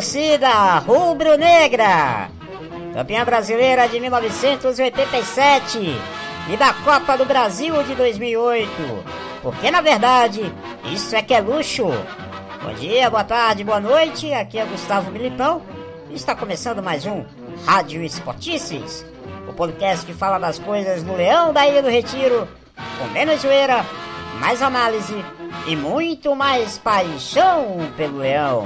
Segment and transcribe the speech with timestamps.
[0.00, 2.30] Torcida rubro-negra!
[2.94, 5.78] Campeã brasileira de 1987
[6.48, 8.70] e da Copa do Brasil de 2008.
[9.42, 10.40] Porque na verdade,
[10.90, 11.84] isso é que é luxo.
[12.62, 14.32] Bom dia, boa tarde, boa noite.
[14.32, 15.60] Aqui é Gustavo Milipão
[16.10, 17.22] está começando mais um
[17.66, 19.04] Rádio Esportices,
[19.46, 22.48] o podcast que fala das coisas do Leão da Ilha do Retiro,
[22.98, 23.84] com menos zoeira,
[24.40, 25.14] mais análise
[25.66, 28.64] e muito mais paixão pelo leão.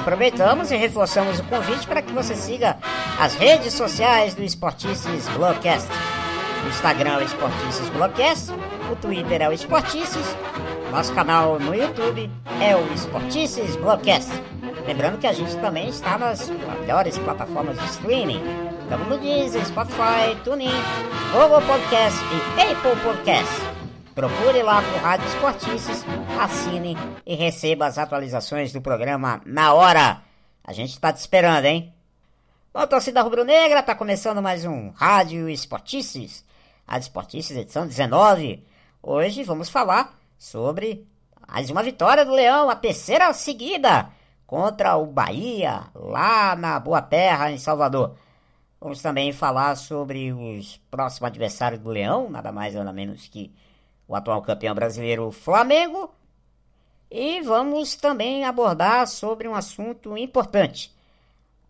[0.00, 2.78] Aproveitamos e reforçamos o convite para que você siga
[3.18, 5.88] as redes sociais do Esportices Blogcast.
[6.64, 8.50] O Instagram é o Esportices Blogcast,
[8.90, 10.36] o Twitter é o Esportices,
[10.90, 14.30] nosso canal no YouTube é o Esportices Blogcast.
[14.86, 18.42] Lembrando que a gente também está nas melhores plataformas de streaming.
[18.82, 20.72] Estamos no Deezer, Spotify, TuneIn,
[21.32, 23.69] Google Podcast e Apple Podcast.
[24.20, 26.04] Procure lá por Rádio Esportices,
[26.38, 30.20] assine e receba as atualizações do programa na hora.
[30.62, 31.94] A gente está te esperando, hein?
[32.70, 36.44] Bom, torcida rubro-negra, tá começando mais um Rádio Esportices,
[36.86, 38.62] Rádio Esportices edição 19.
[39.02, 41.08] Hoje vamos falar sobre
[41.48, 44.10] mais uma vitória do Leão, a terceira seguida
[44.46, 48.16] contra o Bahia, lá na Boa Terra, em Salvador.
[48.78, 53.50] Vamos também falar sobre os próximos adversários do Leão, nada mais nada menos que
[54.10, 56.12] o atual campeão brasileiro Flamengo.
[57.08, 60.92] E vamos também abordar sobre um assunto importante: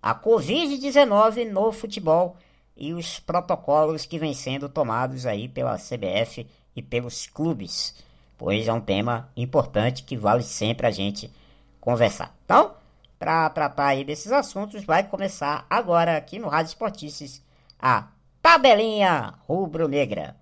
[0.02, 2.36] a Covid-19 no futebol
[2.74, 7.94] e os protocolos que vêm sendo tomados aí pela CBF e pelos clubes,
[8.38, 11.30] pois é um tema importante que vale sempre a gente
[11.78, 12.34] conversar.
[12.46, 12.72] Então,
[13.18, 17.42] para tratar aí desses assuntos, vai começar agora aqui no Rádio Esportices
[17.78, 18.08] a
[18.40, 20.36] tabelinha rubro-negra.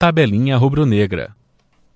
[0.00, 1.36] Tabelinha Rubro-Negra.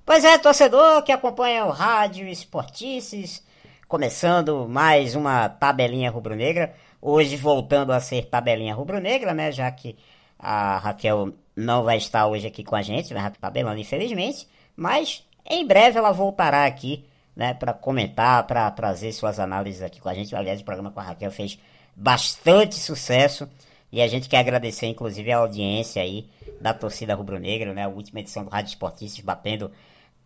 [0.05, 3.43] Pois é, torcedor que acompanha o Rádio Esportices,
[3.89, 6.75] começando mais uma tabelinha rubro-negra.
[7.01, 9.51] Hoje voltando a ser tabelinha rubro-negra, né?
[9.51, 9.97] Já que
[10.39, 14.47] a Raquel não vai estar hoje aqui com a gente, vai tabelando infelizmente.
[14.77, 17.55] Mas em breve ela voltará aqui, né?
[17.55, 20.37] Para comentar, para trazer suas análises aqui com a gente.
[20.37, 21.59] Aliás, o programa com a Raquel fez
[21.97, 23.49] bastante sucesso.
[23.91, 26.29] E a gente quer agradecer, inclusive, a audiência aí
[26.65, 27.85] da torcida rubro-negra, né?
[27.85, 29.71] A última edição do Rádio Esportistas batendo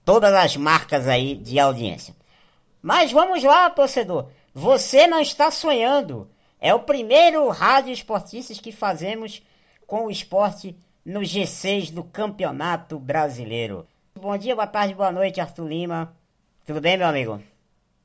[0.04, 2.14] todas as marcas aí de audiência.
[2.80, 4.28] Mas vamos lá, torcedor.
[4.54, 6.30] Você não está sonhando.
[6.60, 9.42] É o primeiro Rádio Esportistas que fazemos
[9.84, 13.84] com o esporte no G6 do Campeonato Brasileiro.
[14.14, 16.14] Bom dia, boa tarde, boa noite, Arthur Lima.
[16.64, 17.42] Tudo bem, meu amigo?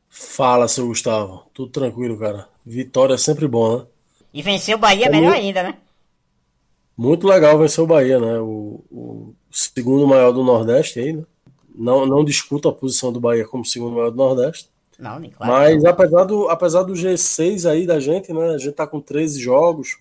[0.10, 1.46] Fala, seu Gustavo.
[1.54, 2.50] Tudo tranquilo, cara.
[2.66, 3.86] Vitória é sempre bom, né?
[4.34, 5.78] E venceu o Bahia é melhor ainda, né?
[6.96, 8.40] Muito legal vencer o Bahia, né?
[8.40, 11.24] O, o, segundo maior do Nordeste aí, né?
[11.76, 14.70] Não, não discuto a posição do Bahia como segundo maior do Nordeste.
[15.00, 15.52] Não, nem claro.
[15.52, 18.50] Mas apesar do, apesar do G6 aí da gente, né?
[18.52, 19.98] A gente tá com 13 jogos.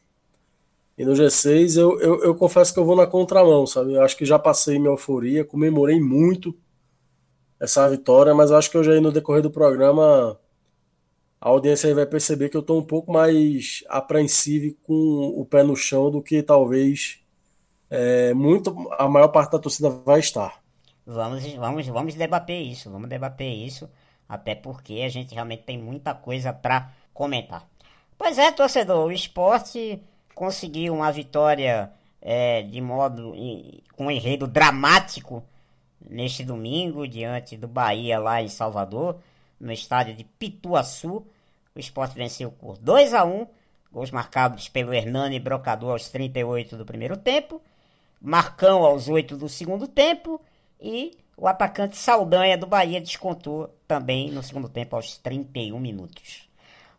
[0.98, 3.94] E no G6 eu, eu, eu confesso que eu vou na contramão, sabe?
[3.94, 6.54] Eu acho que já passei minha euforia, comemorei muito
[7.58, 10.38] essa vitória, mas acho que eu já no decorrer do programa
[11.42, 14.94] a audiência aí vai perceber que eu estou um pouco mais apreensivo com
[15.36, 17.18] o pé no chão do que talvez
[17.90, 20.62] é, muito a maior parte da torcida vai estar.
[21.04, 23.90] Vamos, vamos, vamos debater isso, vamos debater isso,
[24.28, 27.68] até porque a gente realmente tem muita coisa para comentar.
[28.16, 30.00] Pois é, torcedor, o esporte
[30.36, 31.90] conseguiu uma vitória
[32.20, 33.34] é, de modo
[33.96, 35.42] com um enredo dramático
[36.08, 39.16] neste domingo diante do Bahia lá em Salvador
[39.62, 41.24] no estádio de Pituaçu.
[41.74, 43.46] O esporte venceu por 2 a 1
[43.90, 47.60] gols marcados pelo Hernani Brocador aos 38 do primeiro tempo,
[48.20, 50.40] Marcão aos 8 do segundo tempo
[50.80, 56.48] e o atacante Saldanha do Bahia descontou também no segundo tempo aos 31 minutos.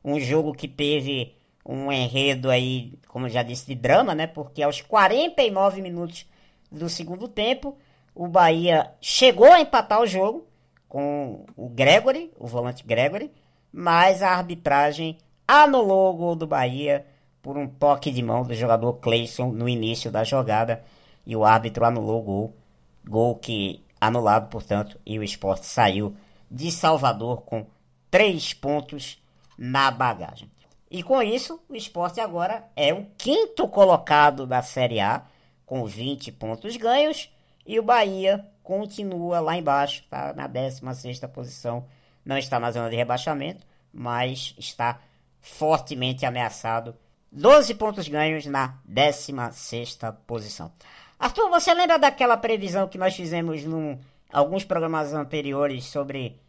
[0.03, 4.27] Um jogo que teve um enredo aí, como já disse, de drama, né?
[4.27, 6.25] Porque aos 49 minutos
[6.69, 7.77] do segundo tempo,
[8.13, 10.45] o Bahia chegou a empatar o jogo,
[10.93, 13.31] com o Gregory, o volante Gregory,
[13.71, 15.17] mas a arbitragem
[15.47, 17.03] anulou o gol do Bahia
[17.41, 20.83] por um toque de mão do jogador Cleison no início da jogada
[21.25, 22.57] e o árbitro anulou o gol,
[23.03, 26.15] gol que anulado, portanto, e o esporte saiu
[26.49, 27.65] de Salvador com
[28.11, 29.19] três pontos
[29.57, 30.47] na bagagem.
[30.91, 35.23] E com isso, o esporte agora é o quinto colocado da Série A,
[35.65, 37.33] com 20 pontos ganhos,
[37.65, 41.85] e o Bahia continua lá embaixo, está na 16 posição.
[42.25, 44.99] Não está na zona de rebaixamento, mas está
[45.41, 46.95] fortemente ameaçado.
[47.31, 50.71] 12 pontos ganhos na 16 posição.
[51.19, 53.99] Arthur, você lembra daquela previsão que nós fizemos em
[54.31, 56.39] alguns programas anteriores sobre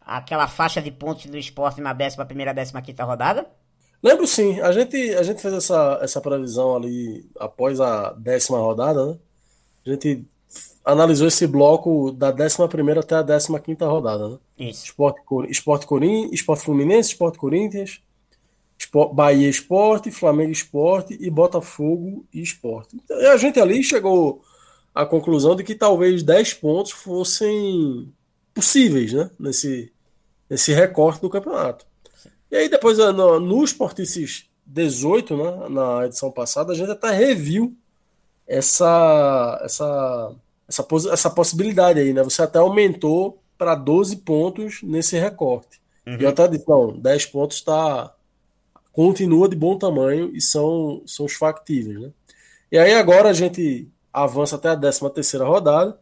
[0.00, 3.46] aquela faixa de pontos do esporte na 11 e 15 rodada?
[4.02, 9.06] Lembro sim, a gente, a gente fez essa, essa previsão ali após a décima rodada,
[9.06, 9.18] né?
[9.86, 10.26] A gente
[10.84, 14.38] analisou esse bloco da 11 até a 15 rodada, né?
[14.58, 14.84] Isso.
[14.84, 18.00] Esporte, Esporte, Corin, Esporte Fluminense, Esporte Corinthians,
[18.78, 22.96] Esporte, Bahia Esporte, Flamengo Esporte e Botafogo e Esporte.
[22.96, 24.42] Então, a gente ali chegou
[24.94, 28.12] à conclusão de que talvez 10 pontos fossem
[28.52, 29.30] possíveis, né?
[29.38, 29.92] Nesse,
[30.50, 31.86] nesse recorte do campeonato.
[32.50, 37.76] E aí depois, no, no Esportices 18, né, na edição passada, a gente até reviu
[38.46, 40.34] essa, essa,
[40.68, 42.22] essa, essa possibilidade aí, né?
[42.22, 45.80] Você até aumentou para 12 pontos nesse recorte.
[46.06, 46.16] Uhum.
[46.20, 48.12] E eu até disse, não, 10 pontos está
[48.92, 52.10] continua de bom tamanho e são, são os factíveis, né?
[52.70, 55.98] E aí agora a gente avança até a 13 terceira rodada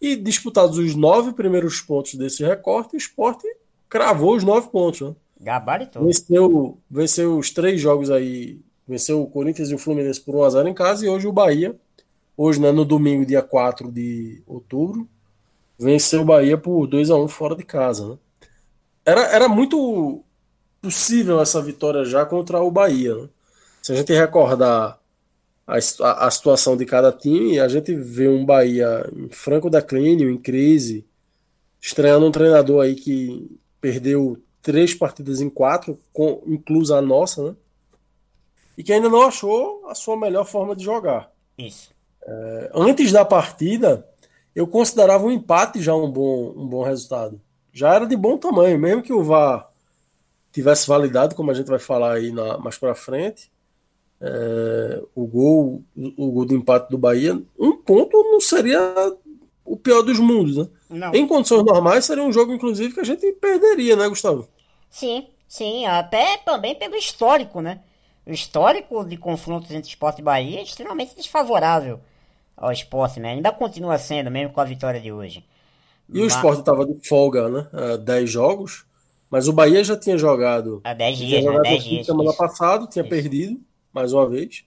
[0.00, 3.46] e disputados os nove primeiros pontos desse recorte, o esporte
[3.88, 5.14] cravou os nove pontos, né?
[5.40, 6.04] Gabaritou.
[6.04, 10.74] Venceu, venceu os três jogos aí, venceu o Corinthians e o Fluminense por 1x0 em
[10.74, 11.74] casa e hoje o Bahia,
[12.36, 15.08] hoje né, no domingo, dia 4 de outubro,
[15.78, 18.18] venceu o Bahia por 2x1 fora de casa, né?
[19.06, 20.24] Era, era muito
[20.80, 23.14] possível essa vitória já contra o Bahia.
[23.14, 23.28] Né?
[23.82, 24.98] Se a gente recordar
[25.66, 30.38] a, a, situação de cada time, a gente vê um Bahia em franco declínio, em
[30.38, 31.06] crise,
[31.80, 37.56] estreando um treinador aí que perdeu três partidas em quatro, com, inclusa a nossa, né?
[38.76, 41.30] E que ainda não achou a sua melhor forma de jogar.
[41.56, 41.92] Isso.
[42.26, 44.06] É, antes da partida,
[44.54, 47.40] eu considerava um empate já um bom, um bom resultado.
[47.72, 49.68] Já era de bom tamanho, mesmo que o VAR
[50.52, 53.50] tivesse validado, como a gente vai falar aí na, mais para frente,
[54.20, 55.82] é, o gol
[56.16, 58.80] o gol do empate do Bahia, um ponto não seria
[59.64, 60.68] o pior dos mundos, né?
[60.88, 61.14] Não.
[61.14, 64.48] Em condições normais seria um jogo, inclusive, que a gente perderia, né, Gustavo?
[64.90, 67.80] Sim, sim, até também pelo histórico, né?
[68.26, 72.00] O histórico de confrontos entre esporte e Bahia é extremamente desfavorável
[72.56, 73.32] ao esporte, né?
[73.32, 75.44] Ainda continua sendo, mesmo com a vitória de hoje.
[76.08, 76.22] E Mas...
[76.22, 77.66] o esporte estava de folga, né?
[78.02, 78.86] 10 jogos.
[79.30, 80.80] Mas o Bahia já tinha jogado.
[80.84, 81.60] Há 10 dias, né?
[81.60, 82.06] 10 dias.
[82.06, 82.38] Semana isso.
[82.38, 83.10] passada, tinha isso.
[83.10, 83.60] perdido,
[83.92, 84.64] mais uma vez.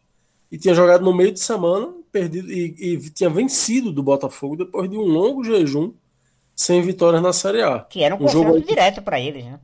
[0.51, 4.89] E tinha jogado no meio de semana, perdido e, e, tinha vencido do Botafogo depois
[4.89, 5.93] de um longo jejum
[6.55, 7.79] sem vitórias na Série A.
[7.81, 9.59] Que era um, um jogo direto para eles, né?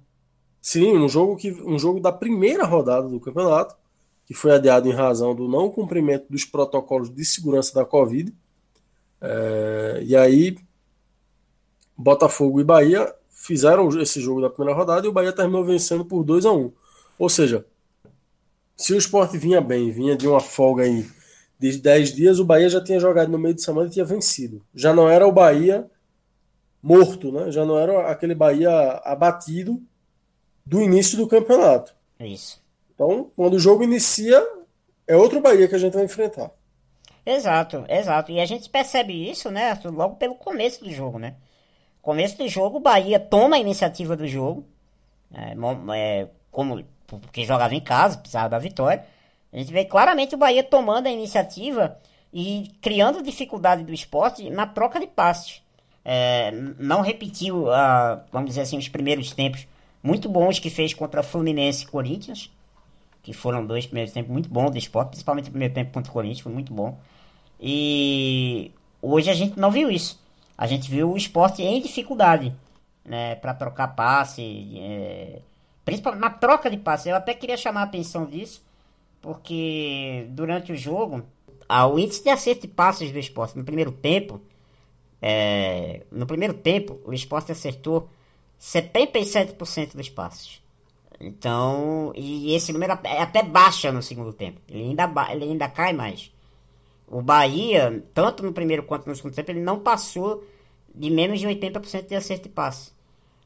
[0.61, 3.75] Sim, um jogo, que, um jogo da primeira rodada do campeonato,
[4.25, 8.33] que foi adiado em razão do não cumprimento dos protocolos de segurança da Covid.
[9.21, 10.57] É, e aí,
[11.97, 16.23] Botafogo e Bahia fizeram esse jogo da primeira rodada e o Bahia terminou vencendo por
[16.23, 16.71] 2 a 1
[17.19, 17.65] Ou seja,
[18.75, 21.05] se o esporte vinha bem, vinha de uma folga aí
[21.59, 24.61] de 10 dias, o Bahia já tinha jogado no meio de semana e tinha vencido.
[24.73, 25.89] Já não era o Bahia
[26.81, 27.51] morto, né?
[27.51, 28.71] Já não era aquele Bahia
[29.05, 29.81] abatido
[30.65, 31.95] do início do campeonato.
[32.19, 32.62] Isso.
[32.93, 34.41] Então, quando o jogo inicia,
[35.07, 36.51] é outro Bahia que a gente vai enfrentar.
[37.25, 38.31] Exato, exato.
[38.31, 41.35] E a gente percebe isso, né, logo pelo começo do jogo, né?
[42.01, 44.65] Começo do jogo, o Bahia toma a iniciativa do jogo,
[45.33, 45.55] é,
[45.95, 49.05] é, como porque jogava em casa, precisava da vitória.
[49.51, 51.97] A gente vê claramente o Bahia tomando a iniciativa
[52.33, 55.61] e criando dificuldade do esporte na troca de passes.
[56.03, 59.67] É, não repetiu, a, vamos dizer assim, os primeiros tempos
[60.01, 62.51] muito bons que fez contra Fluminense e Corinthians,
[63.23, 66.13] que foram dois primeiros tempos muito bons do esporte, principalmente o primeiro tempo contra o
[66.13, 66.99] Corinthians, foi muito bom.
[67.59, 70.21] E hoje a gente não viu isso
[70.57, 72.55] a gente viu o esporte em dificuldade,
[73.03, 74.41] né, para trocar passe,
[74.77, 75.41] é,
[75.83, 77.09] principalmente na troca de passe.
[77.09, 78.63] Eu até queria chamar a atenção disso,
[79.21, 81.23] porque durante o jogo,
[81.69, 84.39] o índice de acerto de passes do esporte no primeiro tempo,
[85.21, 88.09] é, no primeiro tempo, o esporte acertou
[88.57, 90.62] 77% dos passes.
[91.23, 94.59] Então, e esse número é até baixa no segundo tempo.
[94.67, 96.31] Ele ainda, ele ainda cai mais.
[97.07, 100.43] O Bahia, tanto no primeiro quanto no segundo tempo, ele não passou
[100.93, 102.91] de menos de 80% de acerto de passe.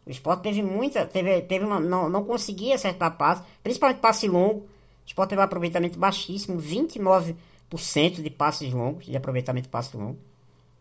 [0.08, 4.62] O Sport teve muita, teve, teve uma, não, não conseguia acertar passe, principalmente passe longo.
[4.62, 4.68] O
[5.06, 7.36] Sport teve um aproveitamento baixíssimo, 29%
[8.24, 10.18] de passes longos, de aproveitamento de passe longo.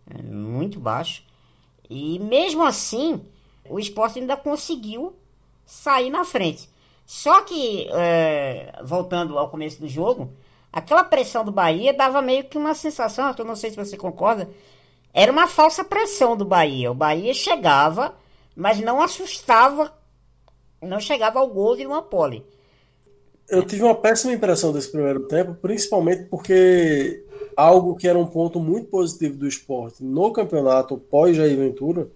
[0.09, 1.25] É muito baixo.
[1.91, 3.21] E mesmo assim,
[3.69, 5.15] o Sport ainda conseguiu
[5.67, 6.75] sair na frente.
[7.07, 10.33] Só que, é, voltando ao começo do jogo,
[10.73, 14.51] aquela pressão do Bahia dava meio que uma sensação, eu não sei se você concorda,
[15.15, 16.91] era uma falsa pressão do Bahia.
[16.91, 18.17] O Bahia chegava,
[18.57, 19.95] mas não assustava,
[20.83, 22.45] não chegava ao gol de uma pole.
[23.49, 27.25] Eu tive uma péssima impressão desse primeiro tempo, principalmente porque
[27.57, 32.09] algo que era um ponto muito positivo do esporte no campeonato pós-Jair Ventura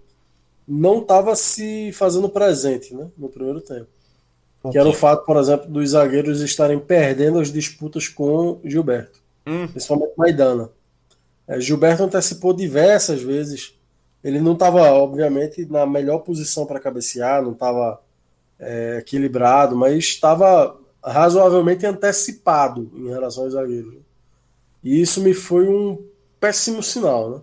[0.67, 3.87] não estava se fazendo presente né, no primeiro tempo.
[4.63, 4.71] Okay.
[4.71, 9.67] Que era o fato, por exemplo, dos zagueiros estarem perdendo as disputas com Gilberto, hum.
[9.67, 10.69] principalmente Maidana.
[11.47, 13.73] É, Gilberto antecipou diversas vezes.
[14.23, 17.99] Ele não estava, obviamente, na melhor posição para cabecear, não estava
[18.59, 23.95] é, equilibrado, mas estava razoavelmente antecipado em relação aos zagueiros.
[24.83, 26.03] E isso me foi um
[26.39, 27.41] péssimo sinal, né?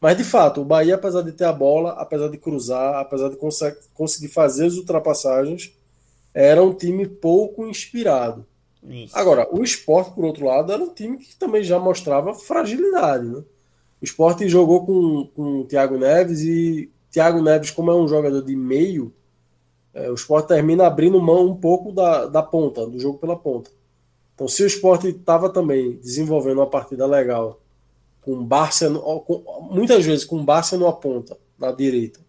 [0.00, 3.36] Mas de fato, o Bahia, apesar de ter a bola, apesar de cruzar, apesar de
[3.36, 3.60] cons
[3.92, 5.72] conseguir fazer as ultrapassagens,
[6.32, 8.46] era um time pouco inspirado.
[8.82, 9.16] Isso.
[9.16, 13.26] Agora, o esporte, por outro lado, era um time que também já mostrava fragilidade.
[13.26, 13.42] Né?
[14.00, 18.42] O esporte jogou com, com o Thiago Neves e Thiago Neves, como é um jogador
[18.42, 19.12] de meio,
[19.92, 23.70] é, o esporte termina abrindo mão um pouco da, da ponta, do jogo pela ponta.
[24.34, 27.60] Então, se o esporte estava também desenvolvendo uma partida legal,
[28.22, 32.20] com Barça, com, muitas vezes com Barça numa ponta, na direita,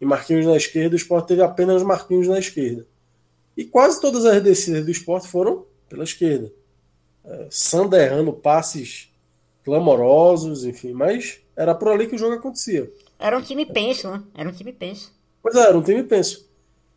[0.00, 2.86] e Marquinhos na esquerda, o esporte teve apenas Marquinhos na esquerda.
[3.56, 6.50] E quase todas as descidas do esporte foram pela esquerda.
[7.24, 9.10] É, Sander errando passes
[9.64, 12.90] clamorosos, enfim, mas era por ali que o jogo acontecia.
[13.18, 14.22] Era um time penso, né?
[14.34, 15.12] Era um time penso.
[15.42, 16.48] Pois é, era um time penso.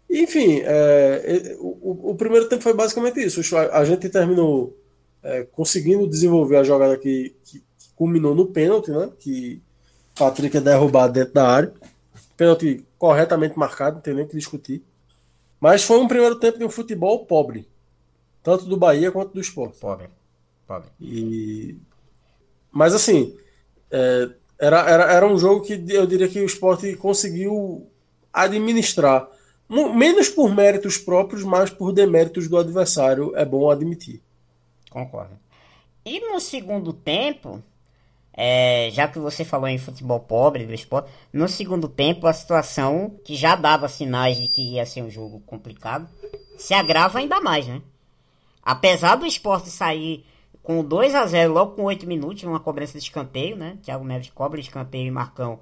[0.09, 3.41] Enfim, é, o, o, primeiro tempo foi basicamente isso.
[3.55, 4.77] A, gente terminou
[5.21, 9.09] é, conseguindo desenvolver a jogada que, que, que, culminou no pênalti, né?
[9.19, 9.61] Que
[10.17, 11.73] Patrick é derrubado dentro da área.
[12.37, 14.83] Pênalti corretamente marcado, não tem nem o que discutir.
[15.59, 17.67] Mas foi um primeiro tempo de um futebol pobre.
[18.43, 19.79] Tanto do Bahia quanto do esporte.
[19.79, 20.09] Pobre.
[20.67, 20.89] Pobre.
[20.99, 21.77] E...
[22.71, 23.35] Mas assim,
[23.89, 27.87] é, era, era, era um jogo que eu diria que o esporte conseguiu
[28.31, 29.29] administrar.
[29.67, 34.21] Menos por méritos próprios, mas por deméritos do adversário, é bom admitir.
[34.91, 35.39] Concordo.
[36.05, 37.63] E no segundo tempo,
[38.37, 43.17] é, já que você falou em futebol pobre do esporte, no segundo tempo a situação
[43.23, 46.09] que já dava sinais de que ia ser um jogo complicado
[46.57, 47.81] se agrava ainda mais, né?
[48.61, 50.25] Apesar do esporte sair
[50.61, 53.77] com 2 a 0 logo com 8 minutos, uma cobrança de escanteio, né?
[53.83, 55.59] Thiago Neves cobra escanteio e Marcão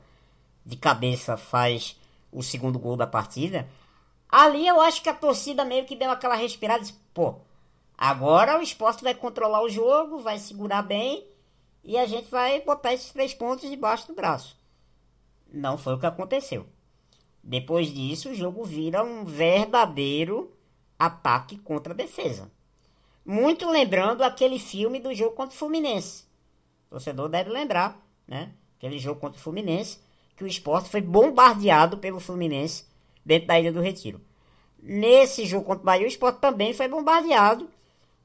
[0.66, 1.96] de cabeça faz
[2.32, 3.68] o segundo gol da partida.
[4.28, 7.36] Ali eu acho que a torcida meio que deu aquela respirada e disse, pô,
[7.96, 11.24] agora o esporte vai controlar o jogo, vai segurar bem
[11.84, 14.58] e a gente vai botar esses três pontos debaixo do braço.
[15.52, 16.66] Não foi o que aconteceu.
[17.44, 20.52] Depois disso, o jogo vira um verdadeiro
[20.98, 22.50] ataque contra a defesa.
[23.26, 26.24] Muito lembrando aquele filme do jogo contra o Fluminense.
[26.88, 28.54] O torcedor deve lembrar, né?
[28.78, 30.00] Aquele jogo contra o Fluminense,
[30.36, 32.86] que o esporte foi bombardeado pelo Fluminense
[33.26, 34.22] dentro da Ilha do Retiro.
[34.82, 37.70] Nesse jogo contra o Bahia, o esporte também foi bombardeado.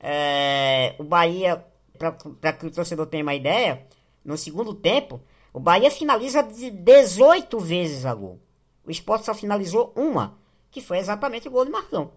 [0.00, 1.65] É, o Bahia
[1.99, 3.87] para que o torcedor tenha uma ideia,
[4.25, 5.21] no segundo tempo,
[5.52, 8.40] o Bahia finaliza 18 vezes a gol.
[8.85, 10.38] O Sport só finalizou uma,
[10.71, 12.12] que foi exatamente o gol de Marcão.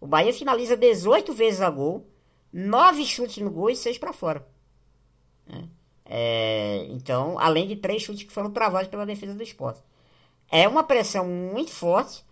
[0.00, 2.06] O Bahia finaliza 18 vezes a gol,
[2.52, 4.46] 9 chutes no gol e 6 para fora.
[5.48, 5.64] É,
[6.04, 9.78] é, então, além de 3 chutes que foram travados pela defesa do Sport.
[10.50, 12.22] É uma pressão muito forte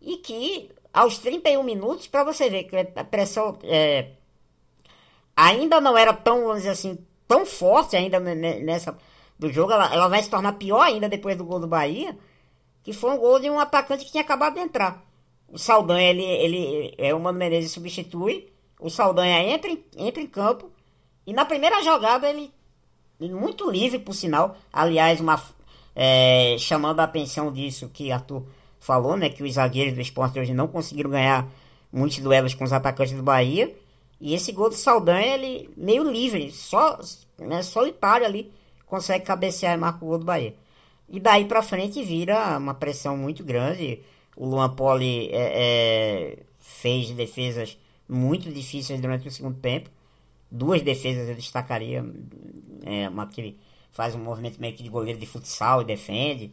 [0.00, 4.12] e que aos 31 minutos, para você ver que a pressão é,
[5.40, 8.96] ainda não era tão, vamos dizer assim, tão forte ainda nessa
[9.38, 9.72] do jogo.
[9.72, 12.16] Ela, ela vai se tornar pior ainda depois do gol do Bahia,
[12.82, 15.02] que foi um gol de um atacante que tinha acabado de entrar.
[15.48, 20.70] O Saldanha, ele, ele é o Mano Menezes substitui, o Saldanha entra entra em campo,
[21.26, 22.52] e na primeira jogada ele,
[23.18, 25.42] muito livre por sinal, aliás, uma,
[25.94, 28.44] é, chamando a atenção disso que Arthur
[28.78, 31.48] falou, né, que os zagueiros do esporte hoje não conseguiram ganhar
[31.92, 33.74] muitos duelos com os atacantes do Bahia,
[34.20, 36.98] e esse gol do Saldanha, ele meio livre, só,
[37.38, 38.52] né, solitário ali,
[38.86, 40.54] consegue cabecear e marca o gol do Bahia.
[41.08, 44.00] E daí pra frente vira uma pressão muito grande.
[44.36, 49.90] O Luan Poli é, é, fez defesas muito difíceis durante o segundo tempo.
[50.50, 52.04] Duas defesas eu destacaria.
[52.84, 53.56] É, uma que
[53.90, 56.52] faz um movimento meio que de goleiro de futsal e defende.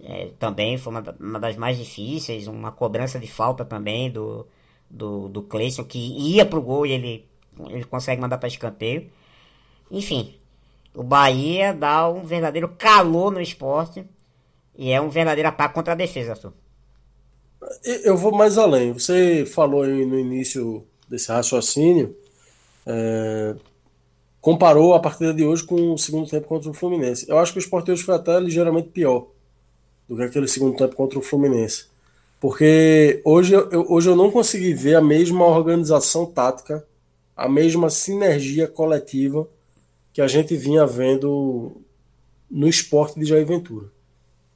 [0.00, 2.46] É, também foi uma, uma das mais difíceis.
[2.46, 4.46] Uma cobrança de falta também do,
[4.92, 7.26] do, do Cleison, que ia pro gol e ele,
[7.70, 9.10] ele consegue mandar para escanteio.
[9.90, 10.34] Enfim,
[10.94, 14.04] o Bahia dá um verdadeiro calor no esporte
[14.76, 16.52] e é um verdadeiro ataque contra a defesa, Arthur.
[18.04, 18.92] Eu vou mais além.
[18.92, 22.14] Você falou no início desse raciocínio.
[22.84, 23.54] É...
[24.40, 27.24] comparou a partida de hoje com o segundo tempo contra o Fluminense.
[27.28, 29.28] Eu acho que o Sport hoje foi até ligeiramente pior
[30.08, 31.91] do que aquele segundo tempo contra o Fluminense.
[32.42, 36.84] Porque hoje eu, hoje eu não consegui ver a mesma organização tática,
[37.36, 39.48] a mesma sinergia coletiva
[40.12, 41.70] que a gente vinha vendo
[42.50, 43.86] no esporte de Jair Ventura.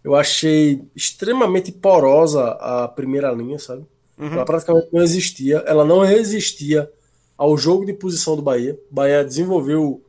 [0.03, 3.87] Eu achei extremamente porosa a primeira linha, sabe?
[4.19, 4.33] Uhum.
[4.33, 5.59] Ela praticamente não existia.
[5.59, 6.91] Ela não resistia
[7.39, 8.77] ao jogo de posição do Bahia.
[8.91, 10.03] O Bahia desenvolveu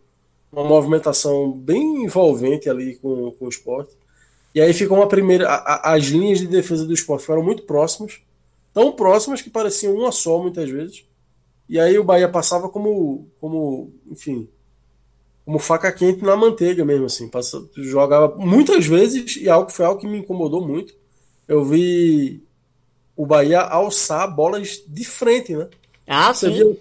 [0.52, 3.96] uma movimentação bem envolvente ali com, com o esporte.
[4.58, 5.48] E aí ficou uma primeira.
[5.48, 8.20] A, a, as linhas de defesa do esporte ficaram muito próximas.
[8.74, 11.06] Tão próximas que pareciam uma só muitas vezes.
[11.70, 14.50] E aí o Bahia passava como, como enfim,
[15.46, 17.30] como faca quente na manteiga mesmo, assim.
[17.30, 20.96] Passa, jogava muitas vezes, e algo foi algo que me incomodou muito.
[21.48, 22.44] Eu vi
[23.16, 25.70] o Bahia alçar bolas de frente, né?
[26.08, 26.54] Ah, você sim.
[26.56, 26.78] Via,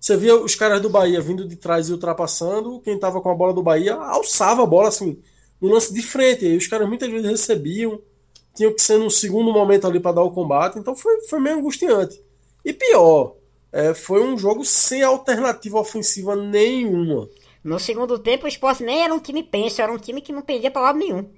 [0.00, 3.34] você via os caras do Bahia vindo de trás e ultrapassando, quem tava com a
[3.34, 5.18] bola do Bahia alçava a bola assim,
[5.60, 6.46] no lance de frente.
[6.46, 8.00] E os caras muitas vezes recebiam,
[8.54, 11.58] tinham que ser no segundo momento ali para dar o combate, então foi, foi meio
[11.58, 12.20] angustiante.
[12.64, 13.36] E pior,
[13.72, 17.28] é, foi um jogo sem alternativa ofensiva nenhuma.
[17.62, 20.42] No segundo tempo, o esporte nem era um time penso, era um time que não
[20.42, 21.28] perdia para lado nenhum.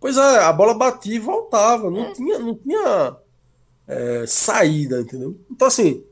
[0.00, 2.12] Pois é, a bola batia e voltava, não é.
[2.12, 3.16] tinha, não tinha
[3.86, 5.38] é, saída, entendeu?
[5.50, 6.02] Então, assim,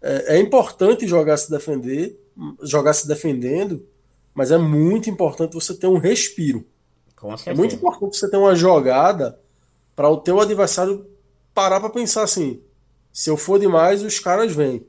[0.00, 2.18] é, é, importante jogar se defender,
[2.62, 3.86] jogar se defendendo,
[4.34, 6.66] mas é muito importante você ter um respiro.
[7.46, 9.38] É muito importante você ter uma jogada
[9.94, 11.06] para o teu adversário
[11.54, 12.60] parar para pensar assim:
[13.12, 14.86] se eu for demais, os caras vêm.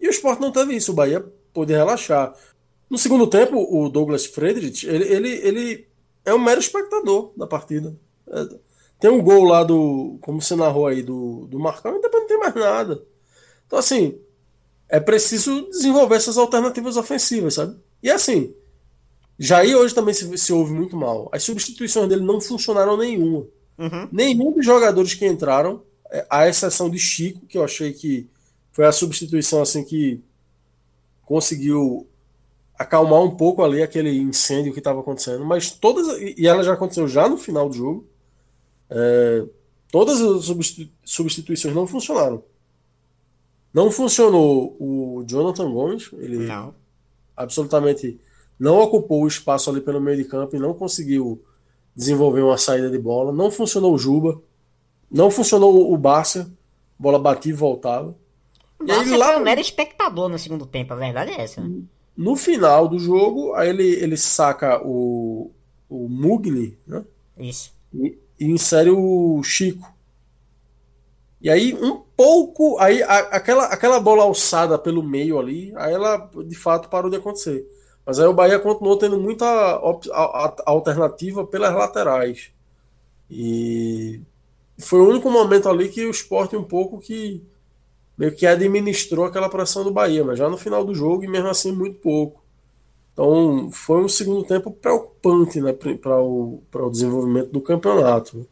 [0.00, 2.34] E o esporte não teve isso, o Bahia pôde relaxar.
[2.88, 5.88] No segundo tempo, o Douglas Friedrich, ele, ele, ele
[6.24, 7.94] é um mero espectador da partida.
[8.28, 8.48] É,
[8.98, 12.28] tem um gol lá do, como você narrou aí, do, do Marcão, e depois não
[12.28, 13.02] tem mais nada.
[13.66, 14.18] Então, assim,
[14.88, 17.76] é preciso desenvolver essas alternativas ofensivas, sabe?
[18.02, 18.54] E assim,
[19.42, 21.30] Jair hoje também se, se ouve muito mal.
[21.32, 23.46] As substituições dele não funcionaram nenhuma.
[23.78, 24.08] Uhum.
[24.12, 28.28] Nenhum dos jogadores que entraram, é, à exceção de Chico, que eu achei que
[28.70, 30.22] foi a substituição assim que
[31.24, 32.06] conseguiu
[32.78, 37.08] acalmar um pouco ali aquele incêndio que estava acontecendo, mas todas e ela já aconteceu
[37.08, 38.06] já no final do jogo.
[38.90, 39.46] É,
[39.90, 40.54] todas as
[41.02, 42.44] substituições não funcionaram.
[43.72, 46.74] Não funcionou o Jonathan Gomes, ele não.
[47.34, 48.20] absolutamente
[48.60, 51.42] não ocupou o espaço ali pelo meio de campo e não conseguiu
[51.96, 53.32] desenvolver uma saída de bola.
[53.32, 54.38] Não funcionou o Juba,
[55.10, 56.52] não funcionou o Barça,
[56.98, 58.14] bola batia e voltava.
[58.78, 61.66] Barça e aí, lá, foi um mero espectador no segundo tempo, a verdade é essa.
[62.14, 65.50] No final do jogo, aí ele, ele saca o,
[65.88, 67.02] o Mugni, né?
[67.38, 67.72] Isso.
[67.94, 69.90] E, e insere o Chico.
[71.40, 72.78] E aí, um pouco.
[72.78, 77.16] Aí, a, aquela, aquela bola alçada pelo meio ali, aí ela de fato parou de
[77.16, 77.66] acontecer.
[78.10, 79.46] Mas aí o Bahia continuou tendo muita
[80.66, 82.50] alternativa pelas laterais.
[83.30, 84.20] E
[84.76, 87.40] foi o único momento ali que o esporte um pouco que
[88.18, 91.50] meio que administrou aquela pressão do Bahia, mas já no final do jogo e mesmo
[91.50, 92.42] assim muito pouco.
[93.12, 98.38] Então foi um segundo tempo preocupante né, para o, o desenvolvimento do campeonato.
[98.38, 98.44] Né?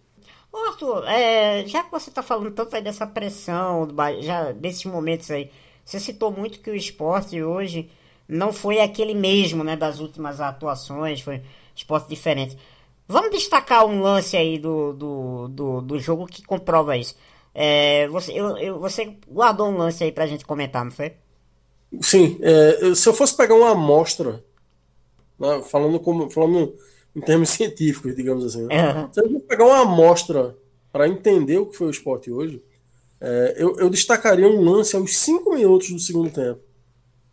[0.68, 4.84] Arthur, é, já que você está falando tanto aí dessa pressão, do Bahia, já desses
[4.84, 5.50] momentos aí,
[5.84, 7.90] você citou muito que o esporte hoje
[8.28, 11.40] não foi aquele mesmo né, das últimas atuações, foi
[11.74, 12.56] esporte diferente.
[13.06, 17.16] Vamos destacar um lance aí do, do, do, do jogo que comprova isso.
[17.54, 21.14] É, você, eu, eu, você guardou um lance aí pra gente comentar, não foi?
[22.00, 24.44] Sim, é, se eu fosse pegar uma amostra,
[25.38, 26.74] né, falando, como, falando
[27.16, 28.92] em termos científicos, digamos assim, né?
[28.92, 29.12] uhum.
[29.12, 30.54] se eu fosse pegar uma amostra
[30.92, 32.62] para entender o que foi o esporte hoje,
[33.20, 36.60] é, eu, eu, destacaria um lance aos 5 minutos do segundo tempo.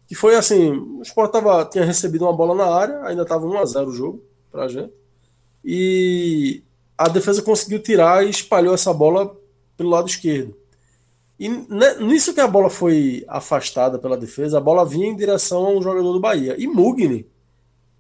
[0.08, 3.88] Que foi assim: o Sport tava, tinha recebido uma bola na área, ainda estava 1x0
[3.88, 4.94] o jogo pra gente.
[5.64, 6.64] E
[6.98, 9.36] a defesa conseguiu tirar e espalhou essa bola
[9.76, 10.56] pelo lado esquerdo.
[11.40, 15.70] E nisso que a bola foi afastada pela defesa, a bola vinha em direção a
[15.70, 16.56] um jogador do Bahia.
[16.58, 17.28] E Mugni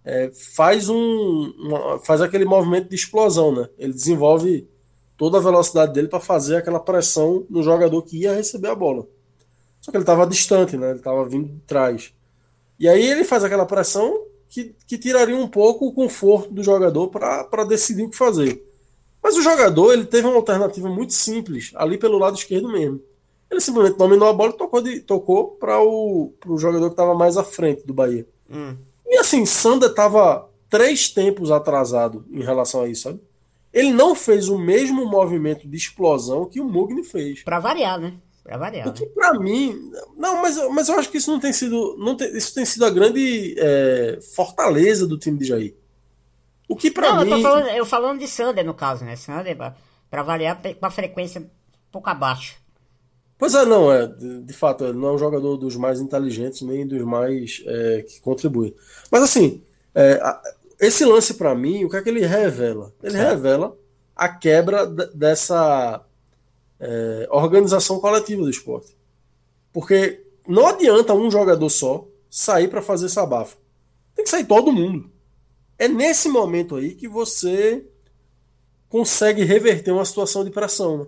[0.05, 3.67] é, faz um uma, faz aquele movimento de explosão, né?
[3.77, 4.69] Ele desenvolve
[5.17, 9.05] toda a velocidade dele para fazer aquela pressão no jogador que ia receber a bola.
[9.85, 10.89] Só que ele estava distante, né?
[10.89, 12.11] Ele estava vindo de trás.
[12.79, 14.19] E aí ele faz aquela pressão
[14.49, 18.67] que, que tiraria um pouco o conforto do jogador para decidir o que fazer.
[19.21, 22.99] Mas o jogador ele teve uma alternativa muito simples, ali pelo lado esquerdo mesmo.
[23.47, 27.43] Ele simplesmente dominou a bola e tocou, tocou para o jogador que estava mais à
[27.43, 28.25] frente do Bahia.
[28.49, 28.75] Hum.
[29.05, 33.21] E assim, Sander estava três tempos atrasado em relação a isso, sabe?
[33.71, 37.43] Ele não fez o mesmo movimento de explosão que o Mugni fez.
[37.43, 38.15] Para variar, né?
[38.45, 38.87] Pra variar.
[38.87, 39.91] O que pra mim.
[40.15, 41.97] Não, mas, mas eu acho que isso não tem sido.
[41.97, 45.75] Não tem, isso tem sido a grande é, fortaleza do time de Jair.
[46.69, 47.31] O que pra não, mim.
[47.31, 49.15] Eu, tô falando, eu falando de Sander, no caso, né?
[49.15, 51.49] Sander, pra variar, com a frequência um
[51.91, 52.57] pouco abaixo.
[53.35, 54.05] Pois é, não, é.
[54.05, 58.21] De, de fato, não é um jogador dos mais inteligentes, nem dos mais é, que
[58.21, 58.75] contribuem.
[59.09, 59.63] Mas assim,
[59.95, 60.21] é,
[60.79, 62.93] esse lance para mim, o que é que ele revela?
[63.01, 63.75] Ele revela
[64.15, 66.04] a quebra dessa
[66.79, 68.95] é, organização coletiva do esporte.
[69.71, 73.57] Porque não adianta um jogador só sair para fazer essa abafa.
[74.13, 75.09] Tem que sair todo mundo.
[75.77, 77.85] É nesse momento aí que você
[78.89, 80.99] consegue reverter uma situação de pressão.
[80.99, 81.07] Né?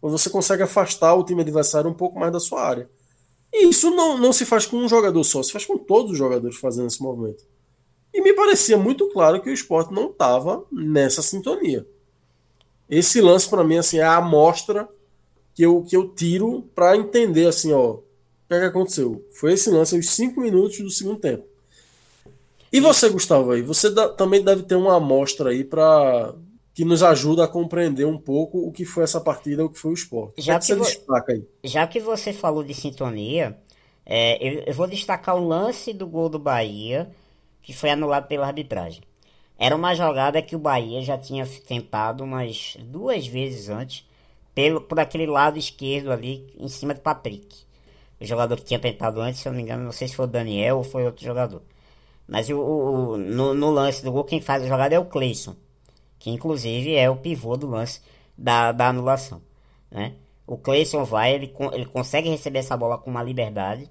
[0.00, 2.88] Quando você consegue afastar o time adversário um pouco mais da sua área.
[3.52, 6.18] E isso não, não se faz com um jogador só, se faz com todos os
[6.18, 7.44] jogadores fazendo esse movimento.
[8.12, 11.86] E me parecia muito claro que o esporte não estava nessa sintonia.
[12.88, 14.88] Esse lance, para mim, assim, é a amostra
[15.54, 18.02] que eu, que eu tiro para entender assim, ó, o
[18.48, 19.24] que, é que aconteceu.
[19.32, 21.44] Foi esse lance os cinco minutos do segundo tempo.
[22.72, 26.34] E você, Gustavo, aí, você também deve ter uma amostra aí para
[26.74, 29.92] que nos ajuda a compreender um pouco o que foi essa partida, o que foi
[29.92, 30.42] o esporte.
[30.42, 31.44] Já que, que, você destaca aí?
[31.62, 33.56] Já que você falou de sintonia,
[34.04, 37.08] é, eu, eu, vou destacar o lance do gol do Bahia,
[37.62, 39.02] que foi anulado pela arbitragem.
[39.56, 44.04] Era uma jogada que o Bahia já tinha tentado umas duas vezes antes,
[44.54, 47.64] pelo, por aquele lado esquerdo ali, em cima do Patrick.
[48.20, 50.26] O jogador que tinha tentado antes, se eu não me engano, não sei se foi
[50.26, 51.62] o Daniel ou foi outro jogador.
[52.26, 55.56] Mas o, o no, no, lance do gol, quem faz a jogada é o Cleison,
[56.18, 58.00] que inclusive é o pivô do lance
[58.38, 59.42] da, da anulação.
[59.90, 60.14] Né?
[60.46, 63.90] O Cleison vai, ele, ele consegue receber essa bola com uma liberdade.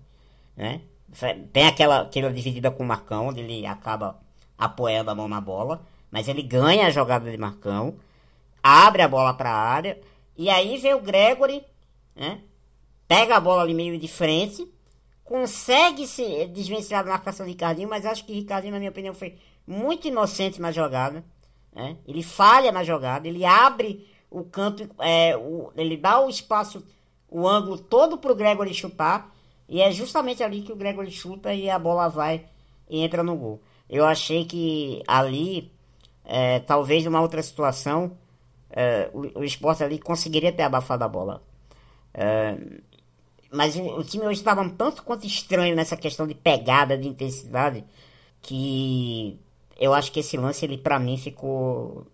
[0.55, 0.81] Né?
[1.51, 4.19] Tem aquela, aquela dividida com o Marcão, onde ele acaba
[4.57, 7.95] apoiando a mão na bola, mas ele ganha a jogada de Marcão,
[8.63, 9.99] abre a bola para a área
[10.37, 11.63] e aí vê o Gregory,
[12.15, 12.41] né?
[13.07, 14.67] Pega a bola ali meio de frente,
[15.23, 19.37] consegue se desvencilhar da marcação de Ricardinho, mas acho que Ricardinho, na minha opinião, foi
[19.67, 21.23] muito inocente na jogada.
[21.73, 21.97] Né?
[22.07, 26.83] Ele falha na jogada, ele abre o canto, é, o, ele dá o espaço,
[27.29, 29.33] o ângulo todo pro Gregory chutar,
[29.67, 32.45] e é justamente ali que o Gregory chuta e a bola vai
[32.89, 33.61] e entra no gol.
[33.89, 35.71] Eu achei que ali,
[36.25, 38.17] é, talvez numa outra situação,
[38.75, 41.43] é, o, o esporte ali conseguiria ter abafado a bola.
[42.13, 42.57] É,
[43.51, 47.07] mas o, o, time hoje estava um tanto quanto estranho nessa questão de pegada, de
[47.07, 47.85] intensidade,
[48.41, 49.39] que
[49.79, 52.07] eu acho que esse lance, ele para mim ficou.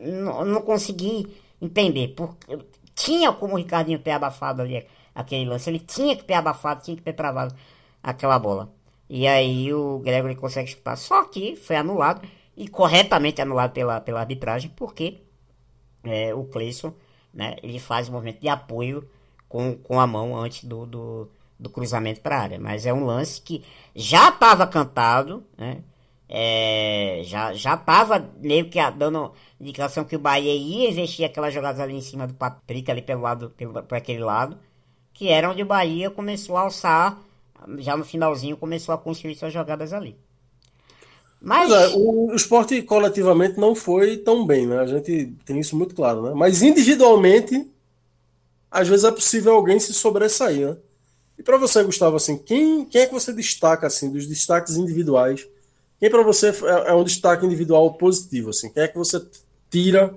[0.00, 1.26] Não, não consegui
[1.60, 2.08] entender.
[2.08, 2.58] Porque
[2.94, 5.68] tinha como o Ricardinho ter abafado ali aquele lance.
[5.68, 7.54] Ele tinha que ter abafado, tinha que ter travado
[8.02, 8.72] aquela bola.
[9.08, 10.96] E aí o Gregory consegue chutar.
[10.96, 12.26] Só que foi anulado
[12.56, 15.20] e corretamente anulado pela, pela arbitragem, porque
[16.10, 16.92] é, o Cleison,
[17.32, 19.08] né, ele faz um movimento de apoio
[19.48, 22.58] com, com a mão antes do, do, do cruzamento para a área.
[22.58, 25.82] Mas é um lance que já estava cantado, né?
[26.30, 31.80] É, já já estava meio que dando indicação que o Bahia ia investir aquelas jogadas
[31.80, 34.58] ali em cima do Patrick, ali pelo lado, pelo, por aquele lado,
[35.14, 37.18] que era onde o Bahia começou a alçar,
[37.78, 40.18] já no finalzinho começou a construir suas jogadas ali.
[41.40, 44.80] Mas é, o, esporte coletivamente não foi tão bem, né?
[44.80, 46.32] A gente tem isso muito claro, né?
[46.34, 47.66] Mas individualmente,
[48.70, 50.76] às vezes é possível alguém se sobressair, né?
[51.38, 55.46] E para você, Gustavo, assim, quem, quem é que você destaca assim dos destaques individuais?
[56.00, 58.68] Quem para você é, é um destaque individual positivo, assim?
[58.70, 59.24] Quem é que você
[59.70, 60.12] tira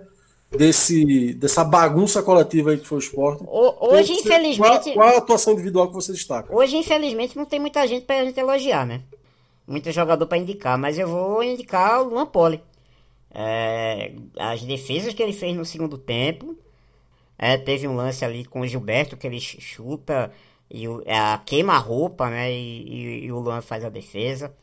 [0.49, 3.43] desse dessa bagunça coletiva aí que foi o esporte?
[3.47, 6.55] Hoje, você, infelizmente, qual, qual a atuação individual que você destaca?
[6.55, 9.01] Hoje, infelizmente, não tem muita gente para a gente elogiar, né?
[9.67, 12.61] Muito jogador para indicar, mas eu vou indicar o Luan Poli.
[13.33, 16.57] É, as defesas que ele fez no segundo tempo.
[17.37, 20.31] É, teve um lance ali com o Gilberto que ele chuta
[20.69, 22.51] e é, a queima-roupa, né?
[22.51, 24.53] E, e, e, o Luan faz a defesa.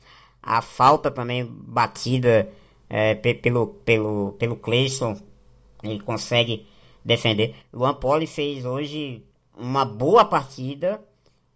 [0.43, 2.49] A falta também batida
[2.89, 5.17] é, pelo, pelo, pelo Cleison.
[5.83, 6.67] Ele consegue
[7.05, 7.55] defender.
[7.73, 9.25] Luan Poli fez hoje
[9.57, 11.01] uma boa partida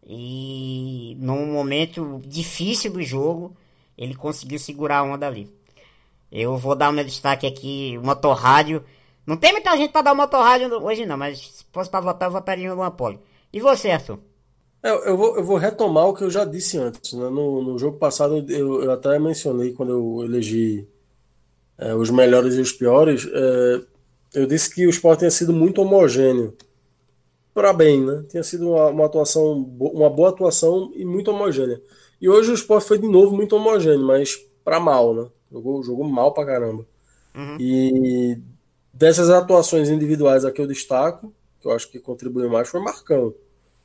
[0.07, 3.57] e num momento difícil do jogo,
[3.97, 5.49] ele conseguiu segurar a onda ali.
[6.31, 8.83] Eu vou dar o meu destaque aqui, o motorrádio.
[9.27, 12.29] Não tem muita gente para dar o motorrádio hoje não, mas se fosse para votar,
[12.29, 13.21] eu votaria no Apolo.
[13.53, 14.19] E você, Arthur?
[14.83, 17.13] Eu, eu, vou, eu vou retomar o que eu já disse antes.
[17.13, 17.29] Né?
[17.29, 20.89] No, no jogo passado, eu, eu, até mencionei quando eu elegi
[21.79, 23.29] é, os melhores e os piores.
[23.33, 23.81] É,
[24.35, 26.57] eu disse que o esporte tinha sido muito homogêneo
[27.55, 28.25] para bem, né?
[28.29, 31.81] Tinha sido uma, uma, atuação, uma boa atuação e muito homogênea.
[32.21, 35.29] E hoje o Sport foi de novo muito homogêneo, mas para mal, né?
[35.51, 36.87] Jogou, jogou mal pra caramba.
[37.35, 37.57] Uhum.
[37.59, 38.39] E
[38.93, 43.33] dessas atuações individuais aqui eu destaco que eu acho que contribuiu mais foi Marcão.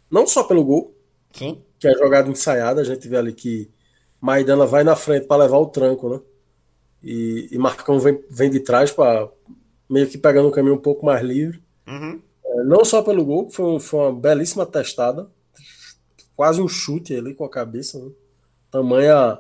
[0.10, 0.96] Não só pelo gol,
[1.32, 1.62] Sim.
[1.78, 3.70] que é jogada ensaiada, a gente vê ali que
[4.20, 6.20] Maidana vai na frente para levar o tranco, né?
[7.04, 9.30] E, e Marcão vem, vem de trás para
[9.88, 11.62] meio que pegando um caminho um pouco mais livre.
[11.88, 12.20] Uhum.
[12.66, 15.30] Não só pelo gol, foi, um, foi, uma belíssima testada,
[16.36, 18.12] quase um chute ali com a cabeça, né?
[18.72, 19.40] tamanha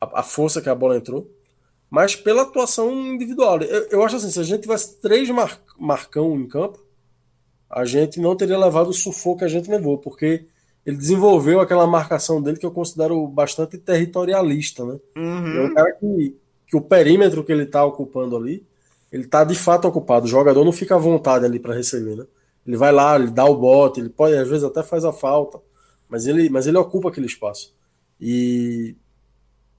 [0.00, 1.30] a, a, força que a bola entrou,
[1.90, 3.60] mas pela atuação individual.
[3.62, 6.84] Eu, eu acho assim, se a gente tivesse três mar, Marcão em campo,
[7.70, 10.46] a gente não teria levado o sufoco que a gente levou, porque
[10.84, 14.98] ele desenvolveu aquela marcação dele que eu considero bastante territorialista, né?
[15.16, 15.56] Uhum.
[15.56, 16.36] É um cara que,
[16.66, 18.64] que o perímetro que ele está ocupando ali,
[19.10, 20.26] ele está de fato ocupado.
[20.26, 22.26] O jogador não fica à vontade ali para receber, né?
[22.66, 25.60] Ele vai lá, ele dá o bote, ele pode, às vezes até faz a falta,
[26.08, 27.74] mas ele, mas ele ocupa aquele espaço.
[28.20, 28.96] E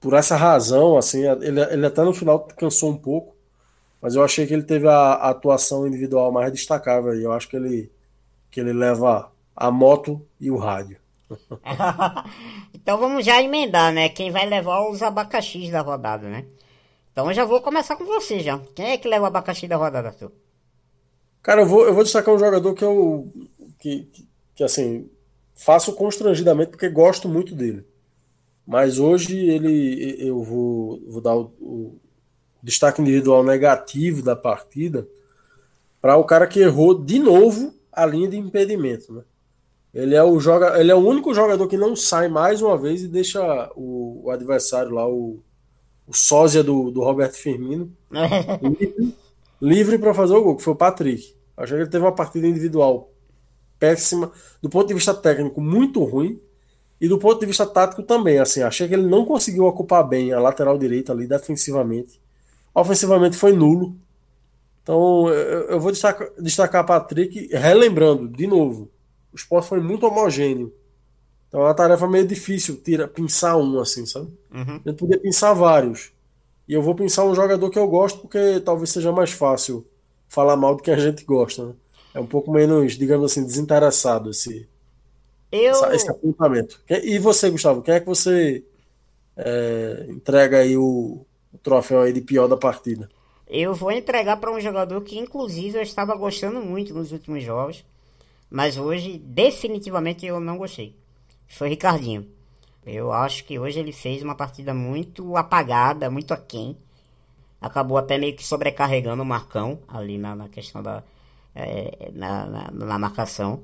[0.00, 3.34] por essa razão, assim, ele, ele até no final cansou um pouco,
[4.00, 7.48] mas eu achei que ele teve a, a atuação individual mais destacável e eu acho
[7.48, 7.90] que ele,
[8.50, 10.98] que ele leva a moto e o rádio.
[12.72, 14.08] então vamos já emendar, né?
[14.08, 16.44] Quem vai levar os abacaxis da rodada, né?
[17.10, 18.60] Então eu já vou começar com você já.
[18.74, 20.30] Quem é que leva o abacaxi da rodada, Arthur?
[21.46, 23.32] Cara, eu vou, eu vou destacar um jogador que eu.
[23.78, 25.08] Que, que, que, assim.
[25.54, 27.86] Faço constrangidamente porque gosto muito dele.
[28.66, 32.00] Mas hoje ele eu vou, vou dar o, o
[32.60, 35.06] destaque individual negativo da partida
[36.00, 39.12] para o cara que errou de novo a linha de impedimento.
[39.12, 39.22] Né?
[39.94, 43.04] Ele, é o joga, ele é o único jogador que não sai mais uma vez
[43.04, 45.40] e deixa o, o adversário lá, o,
[46.08, 47.90] o sósia do, do Roberto Firmino,
[48.60, 49.16] livre,
[49.62, 51.35] livre para fazer o gol, que foi o Patrick.
[51.56, 53.10] Achei que ele teve uma partida individual
[53.78, 56.40] péssima, do ponto de vista técnico, muito ruim.
[57.00, 60.32] E do ponto de vista tático também, assim, achei que ele não conseguiu ocupar bem
[60.32, 62.20] a lateral direita ali defensivamente.
[62.74, 63.94] Ofensivamente foi nulo.
[64.82, 68.90] Então eu vou destacar, destacar Patrick, relembrando, de novo,
[69.32, 70.72] o esporte foi muito homogêneo.
[71.48, 74.28] Então é uma tarefa meio difícil tira, pensar um, assim, sabe?
[74.54, 74.80] Uhum.
[74.84, 76.12] A gente podia pensar vários.
[76.66, 79.86] E eu vou pensar um jogador que eu gosto, porque talvez seja mais fácil
[80.28, 81.74] falar mal do que a gente gosta, né?
[82.14, 84.66] É um pouco menos, digamos assim, desinteressado esse,
[85.52, 85.70] eu...
[85.70, 86.80] essa, esse apontamento.
[86.88, 88.64] E você, Gustavo, quem é que você
[89.36, 93.08] é, entrega aí o, o, troféu aí de pior da partida?
[93.46, 97.84] Eu vou entregar para um jogador que, inclusive, eu estava gostando muito nos últimos jogos,
[98.50, 100.96] mas hoje, definitivamente, eu não gostei.
[101.46, 102.26] Foi Ricardinho.
[102.84, 106.76] Eu acho que hoje ele fez uma partida muito apagada, muito aquém.
[107.66, 111.02] Acabou até meio que sobrecarregando o Marcão ali na, na questão da.
[111.54, 113.62] É, na, na, na marcação.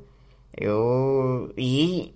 [0.56, 1.52] Eu.
[1.56, 2.12] E.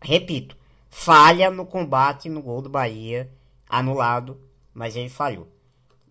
[0.00, 0.56] Repito.
[0.90, 3.30] Falha no combate no gol do Bahia.
[3.68, 4.40] Anulado.
[4.72, 5.48] Mas ele falhou.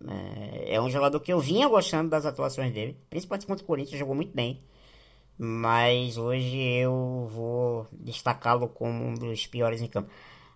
[0.06, 2.98] É, é um jogador que eu vinha gostando das atuações dele.
[3.10, 4.62] Principalmente contra o Corinthians, jogou muito bem.
[5.38, 10.10] Mas hoje eu vou destacá-lo como um dos piores em campo.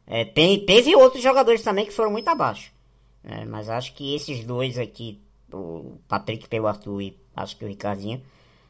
[0.08, 2.71] É, tem, teve outros jogadores também que foram muito abaixo.
[3.23, 7.67] É, mas acho que esses dois aqui, o Patrick pelo Arthur e acho que o
[7.67, 8.21] Ricardinho,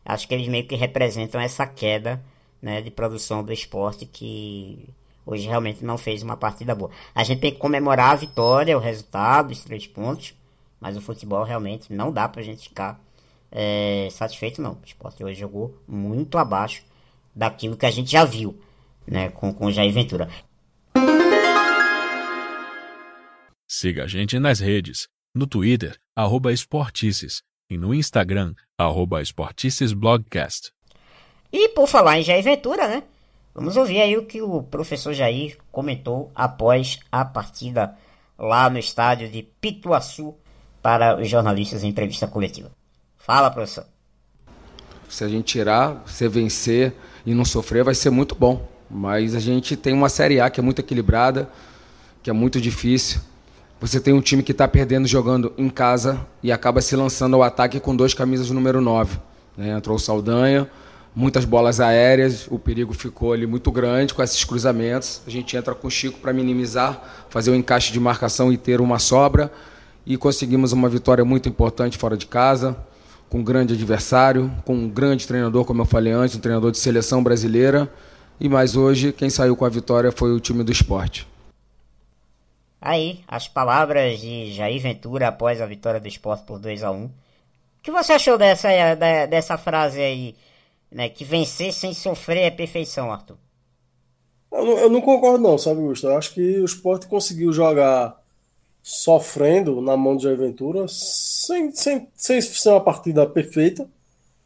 [0.06, 2.22] acho que eles meio que representam essa queda
[2.62, 4.90] né, de produção do esporte que
[5.26, 6.92] hoje realmente não fez uma partida boa.
[7.16, 10.34] A gente tem que comemorar a vitória, o resultado, os três pontos,
[10.80, 13.00] mas o futebol realmente não dá pra gente ficar
[13.52, 14.74] é, satisfeito, não.
[14.74, 16.84] O esporte hoje jogou muito abaixo
[17.36, 18.60] daquilo que a gente já viu
[19.08, 20.30] né, com, com o Jair Ventura.
[23.82, 30.72] Siga a gente nas redes, no Twitter, arroba Esportices, e no Instagram, arroba Esporticesblogcast.
[31.52, 33.02] E por falar em Jair Ventura, né?
[33.56, 37.98] Vamos ouvir aí o que o professor Jair comentou após a partida
[38.38, 40.36] lá no estádio de Pituaçu
[40.80, 42.72] para os jornalistas em entrevista coletiva.
[43.18, 43.88] Fala, professor.
[45.10, 46.94] Se a gente tirar, se vencer
[47.26, 48.64] e não sofrer, vai ser muito bom.
[48.88, 51.50] Mas a gente tem uma Série A que é muito equilibrada,
[52.22, 53.31] que é muito difícil.
[53.82, 57.42] Você tem um time que está perdendo jogando em casa e acaba se lançando ao
[57.42, 59.18] ataque com dois camisas número 9.
[59.58, 59.72] Né?
[59.72, 60.70] Entrou o Saldanha,
[61.16, 65.24] muitas bolas aéreas, o perigo ficou ali muito grande com esses cruzamentos.
[65.26, 68.58] A gente entra com o Chico para minimizar, fazer o um encaixe de marcação e
[68.58, 69.52] ter uma sobra.
[70.06, 72.78] E conseguimos uma vitória muito importante fora de casa,
[73.32, 76.78] com um grande adversário, com um grande treinador, como eu falei antes, um treinador de
[76.78, 77.92] seleção brasileira.
[78.40, 81.31] E mais hoje, quem saiu com a vitória foi o time do esporte.
[82.82, 87.06] Aí, as palavras de Jair Ventura após a vitória do esporte por 2 a 1
[87.06, 87.12] O
[87.84, 88.70] que você achou dessa,
[89.30, 90.36] dessa frase aí?
[90.92, 91.10] né?
[91.10, 93.38] Que vencer sem sofrer é perfeição, Arthur.
[94.52, 96.14] Eu não, eu não concordo não, sabe, Gustavo?
[96.14, 98.20] Eu acho que o esporte conseguiu jogar
[98.84, 103.88] sofrendo na mão de Aventura sem, sem, sem ser uma partida perfeita,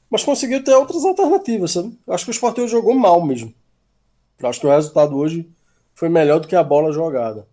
[0.09, 1.97] Mas conseguiu ter outras alternativas, sabe?
[2.07, 3.53] Acho que o Sport hoje jogou mal mesmo.
[4.43, 5.49] Acho que o resultado hoje
[5.95, 7.47] foi melhor do que a bola jogada.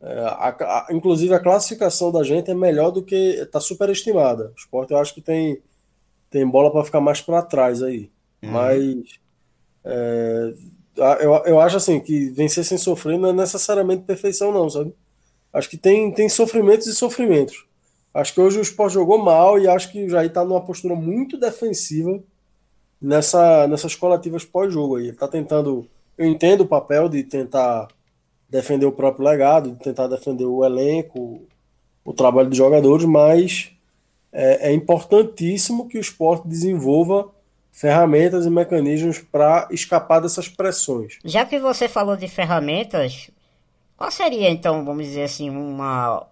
[0.00, 4.52] É, a, a, inclusive a classificação da gente é melhor do que está superestimada.
[4.56, 5.60] O Sport eu acho que tem,
[6.30, 8.10] tem bola para ficar mais para trás aí.
[8.42, 8.50] Uhum.
[8.50, 9.20] Mas
[9.84, 10.54] é,
[11.20, 14.94] eu, eu acho assim que vencer sem sofrer não é necessariamente perfeição, não, sabe?
[15.52, 17.66] Acho que tem, tem sofrimentos e sofrimentos.
[18.12, 20.94] Acho que hoje o Sport jogou mal e acho que o Jair está numa postura
[20.94, 22.22] muito defensiva
[23.00, 25.04] nessa, nessas coletivas pós-jogo aí.
[25.04, 25.88] Ele está tentando.
[26.16, 27.88] Eu entendo o papel de tentar
[28.48, 31.42] defender o próprio legado, tentar defender o elenco,
[32.04, 33.70] o trabalho dos jogadores, mas
[34.32, 37.30] é, é importantíssimo que o esporte desenvolva
[37.70, 41.18] ferramentas e mecanismos para escapar dessas pressões.
[41.24, 43.30] Já que você falou de ferramentas,
[43.96, 46.26] qual seria então, vamos dizer assim, uma,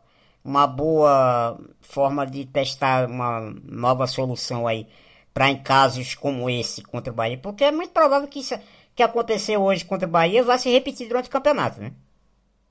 [0.44, 4.86] uma boa forma de testar uma nova solução aí
[5.32, 7.38] para em casos como esse contra o Bahia?
[7.38, 8.58] Porque é muito provável que isso
[8.94, 11.92] que aconteceu hoje contra o Bahia vá se repetir durante o campeonato, né?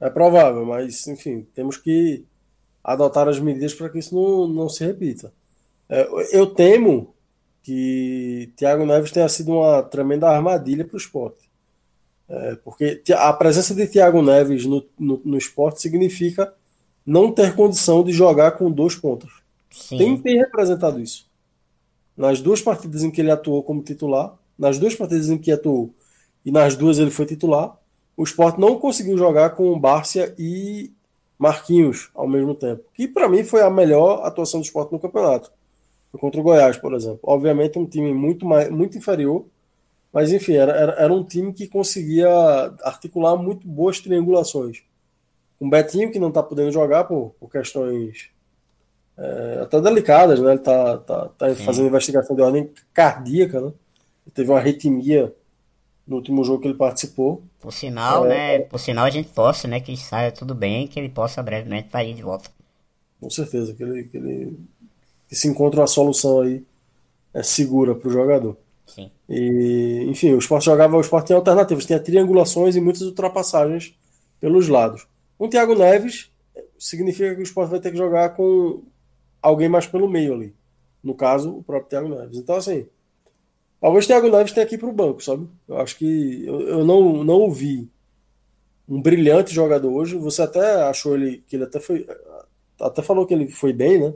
[0.06, 2.24] É provável, mas enfim, temos que
[2.84, 5.34] adotar as medidas para que isso não, não se repita.
[5.90, 7.16] É, eu temo
[7.64, 11.50] que Thiago Neves tenha sido uma tremenda armadilha para o esporte.
[12.30, 16.54] É, porque a presença de Thiago Neves no, no, no, esporte significa
[17.04, 19.42] não ter condição de jogar com dois pontos.
[19.72, 19.98] Sim.
[19.98, 21.28] Tem, tem representado isso.
[22.16, 25.92] Nas duas partidas em que ele atuou como titular, nas duas partidas em que atuou
[26.46, 27.76] e nas duas ele foi titular,
[28.18, 30.92] o esporte não conseguiu jogar com Bárcia e
[31.38, 32.84] Marquinhos ao mesmo tempo.
[32.94, 35.52] Que para mim foi a melhor atuação do esporte no campeonato.
[36.12, 37.20] Foi contra o Goiás, por exemplo.
[37.24, 39.46] Obviamente um time muito, mais, muito inferior,
[40.14, 42.30] mas enfim, era, era, era um time que conseguia
[42.84, 44.82] articular muito boas triangulações.
[45.60, 48.30] Com o Betinho, que não está podendo jogar por, por questões
[49.18, 50.52] é, até delicadas, né?
[50.52, 53.68] Ele está tá, tá fazendo investigação de ordem cardíaca, né?
[54.26, 55.34] Ele teve uma arritmia
[56.08, 57.42] no último jogo que ele participou.
[57.60, 58.60] Por sinal, é, né?
[58.60, 59.80] Por sinal a gente torce, né?
[59.80, 62.50] Que saia tudo bem, que ele possa brevemente estar aí de volta.
[63.20, 64.60] Com certeza, que ele, que ele
[65.28, 66.64] que se encontre uma solução aí
[67.34, 68.58] é, segura para o jogador.
[68.86, 69.10] Sim.
[69.28, 73.96] E, enfim, o esporte jogava, o esporte tinha alternativas, tinha triangulações e muitas ultrapassagens
[74.40, 75.08] pelos lados.
[75.40, 76.32] Um Thiago Neves
[76.78, 78.84] significa que o esporte vai ter que jogar com
[79.42, 80.54] alguém mais pelo meio ali.
[81.04, 82.38] No caso, o próprio Thiago Neves.
[82.38, 82.86] Então, assim,
[83.86, 85.48] Talvez o Thiago Neves tenha aqui para o banco, sabe?
[85.68, 87.88] Eu acho que eu, eu não, não ouvi
[88.90, 90.18] um brilhante jogador hoje.
[90.18, 92.04] Você até achou ele que ele até foi.
[92.82, 94.08] Até falou que ele foi bem, né?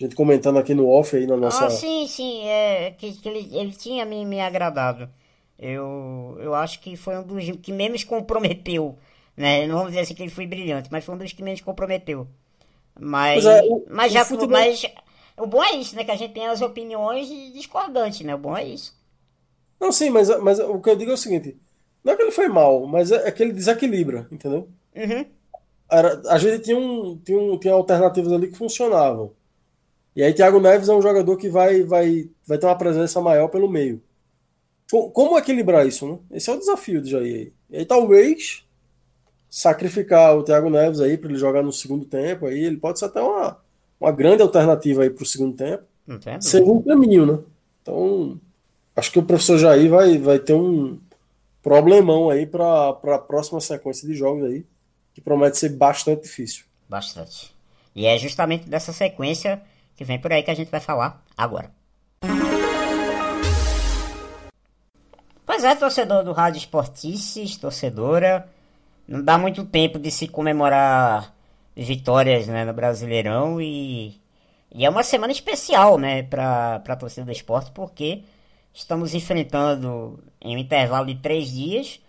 [0.00, 1.66] A gente comentando aqui no off aí na nossa.
[1.66, 2.46] Ah, sim, sim.
[2.46, 5.10] É, que, que ele, ele tinha me, me agradado.
[5.58, 8.96] Eu, eu acho que foi um dos que menos comprometeu.
[9.36, 9.66] Né?
[9.66, 12.26] Não vamos dizer assim que ele foi brilhante, mas foi um dos que menos comprometeu.
[12.98, 14.58] Mas, é, o, mas já futebol...
[14.58, 14.86] mas
[15.36, 16.02] o bom é isso, né?
[16.02, 18.34] Que a gente tem as opiniões discordantes, né?
[18.34, 19.01] O bom é isso.
[19.82, 21.56] Não, sim, mas, mas o que eu digo é o seguinte:
[22.04, 24.68] não é que ele foi mal, mas é, é que ele desequilibra, entendeu?
[24.94, 25.26] Uhum.
[25.90, 29.32] Era, a gente tinha, um, tinha, um, tinha alternativas ali que funcionavam.
[30.14, 33.48] E aí, Thiago Neves é um jogador que vai, vai, vai ter uma presença maior
[33.48, 34.00] pelo meio.
[34.88, 36.18] Como equilibrar isso, né?
[36.30, 37.52] Esse é o desafio de Jair.
[37.68, 38.64] E aí, talvez,
[39.50, 42.46] sacrificar o Thiago Neves aí para ele jogar no segundo tempo.
[42.46, 43.58] Aí ele pode ser até uma,
[43.98, 45.82] uma grande alternativa aí para o segundo tempo.
[46.40, 47.38] Seja um caminho, né?
[47.80, 48.38] Então,
[48.96, 50.98] acho que o professor Jair vai, vai ter um
[51.62, 54.66] problemão aí para a próxima sequência de jogos aí,
[55.14, 56.64] que promete ser bastante difícil.
[56.88, 57.54] Bastante.
[57.94, 59.62] E é justamente dessa sequência
[59.96, 61.70] que vem por aí que a gente vai falar agora.
[65.44, 68.48] Pois é, torcedor do Rádio Esportices, torcedora,
[69.06, 71.34] não dá muito tempo de se comemorar
[71.76, 74.20] vitórias né, no Brasileirão e,
[74.70, 78.22] e é uma semana especial né, para a torcida do esporte, porque
[78.72, 82.00] estamos enfrentando, em um intervalo de três dias,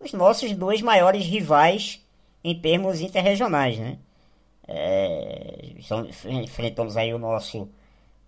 [0.00, 2.00] os nossos dois maiores rivais
[2.42, 3.98] em termos interregionais, né?
[4.66, 5.74] É,
[6.24, 7.68] enfrentamos aí o nosso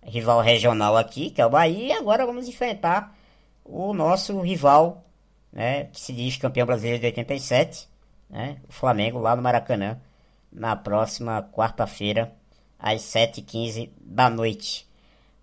[0.03, 3.17] rival regional aqui, que é o Bahia, e agora vamos enfrentar
[3.63, 5.03] o nosso rival,
[5.51, 7.87] né, que se diz campeão brasileiro de 87,
[8.29, 9.99] né, o Flamengo, lá no Maracanã,
[10.51, 12.33] na próxima quarta-feira,
[12.77, 14.87] às 7h15 da noite.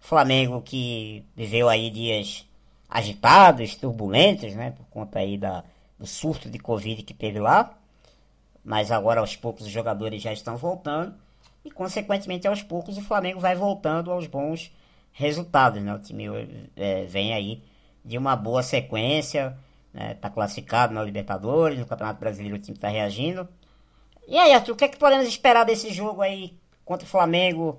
[0.03, 2.45] Flamengo que viveu aí dias
[2.91, 4.73] agitados, turbulentos, né?
[4.73, 5.63] Por conta aí da,
[5.97, 7.73] do surto de Covid que teve lá.
[8.65, 11.15] Mas agora aos poucos os jogadores já estão voltando.
[11.65, 14.73] E consequentemente aos poucos o Flamengo vai voltando aos bons
[15.13, 15.95] resultados, né?
[15.95, 16.25] O time
[16.75, 17.63] é, vem aí
[18.05, 19.57] de uma boa sequência,
[19.95, 20.15] né?
[20.15, 23.49] Tá classificado na Libertadores, no Campeonato Brasileiro o time está reagindo.
[24.27, 27.79] E aí, Arthur, o que é que podemos esperar desse jogo aí contra o Flamengo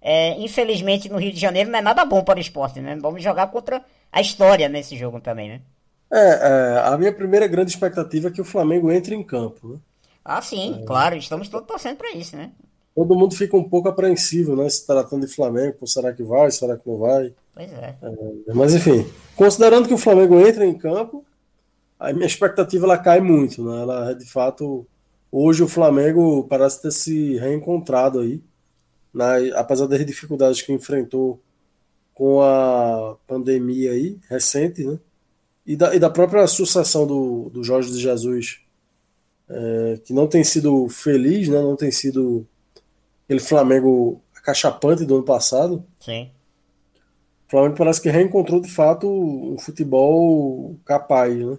[0.00, 2.96] é, infelizmente no Rio de Janeiro não é nada bom para o esporte, né?
[3.00, 5.60] Vamos jogar contra a história nesse jogo também, né?
[6.10, 9.78] É, é, a minha primeira grande expectativa é que o Flamengo entre em campo, né?
[10.24, 10.86] Ah, sim, é.
[10.86, 12.50] claro, estamos todos torcendo para isso, né?
[12.94, 14.68] Todo mundo fica um pouco apreensivo, né?
[14.68, 17.32] Se tratando de Flamengo, será que vai, será que não vai?
[17.54, 17.96] Pois é.
[18.46, 21.24] é mas enfim, considerando que o Flamengo entra em campo,
[21.98, 23.82] a minha expectativa ela cai muito, né?
[23.82, 24.86] Ela de fato
[25.30, 28.42] hoje o Flamengo parece ter se reencontrado aí,
[29.18, 31.40] na, apesar das dificuldades que enfrentou
[32.14, 34.96] com a pandemia aí recente, né?
[35.66, 38.60] E da, e da própria sucessão do, do Jorge de Jesus,
[39.48, 41.60] é, que não tem sido feliz, né?
[41.60, 42.46] Não tem sido
[43.24, 45.84] aquele Flamengo acachapante do ano passado.
[46.00, 46.30] Sim.
[47.48, 51.58] O Flamengo parece que reencontrou de fato um futebol capaz, né?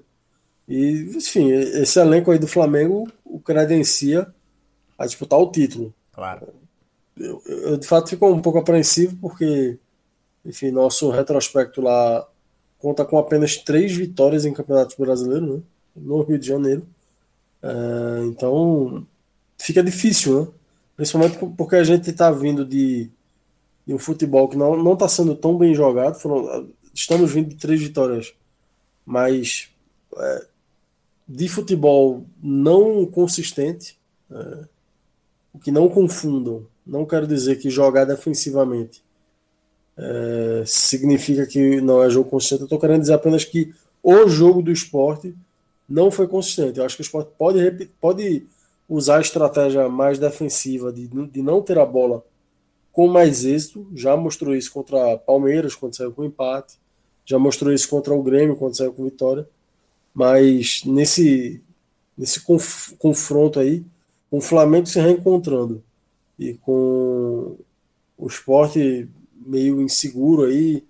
[0.65, 4.33] E, enfim, esse elenco aí do Flamengo o credencia
[4.97, 5.93] a disputar o título.
[6.13, 6.47] Claro.
[7.19, 9.77] Eu, eu, de fato fico um pouco apreensivo porque,
[10.45, 12.25] enfim, nosso retrospecto lá
[12.77, 15.61] conta com apenas três vitórias em campeonatos brasileiros, né?
[15.95, 16.87] No Rio de Janeiro.
[17.61, 19.05] É, então
[19.57, 20.47] fica difícil, né?
[20.95, 23.09] Principalmente porque a gente está vindo de,
[23.85, 26.19] de, um futebol que não está sendo tão bem jogado.
[26.19, 28.33] Foram, estamos vindo de três vitórias,
[29.05, 29.69] mas
[30.17, 30.45] é,
[31.27, 33.97] de futebol não consistente,
[34.31, 34.65] é,
[35.53, 39.01] o que não confundam, não quero dizer que jogar defensivamente
[39.97, 44.61] é, significa que não é jogo consistente, eu estou querendo dizer apenas que o jogo
[44.61, 45.35] do esporte
[45.87, 46.79] não foi consistente.
[46.79, 48.43] Eu acho que o esporte pode, pode
[48.87, 52.23] usar a estratégia mais defensiva de, de não ter a bola
[52.91, 56.75] com mais êxito, já mostrou isso contra Palmeiras, quando saiu com empate,
[57.25, 59.47] já mostrou isso contra o Grêmio, quando saiu com vitória.
[60.13, 61.61] Mas nesse,
[62.17, 63.83] nesse conf, confronto aí,
[64.31, 65.83] o Flamengo se reencontrando
[66.39, 67.57] e com
[68.17, 69.09] o esporte
[69.45, 70.83] meio inseguro aí,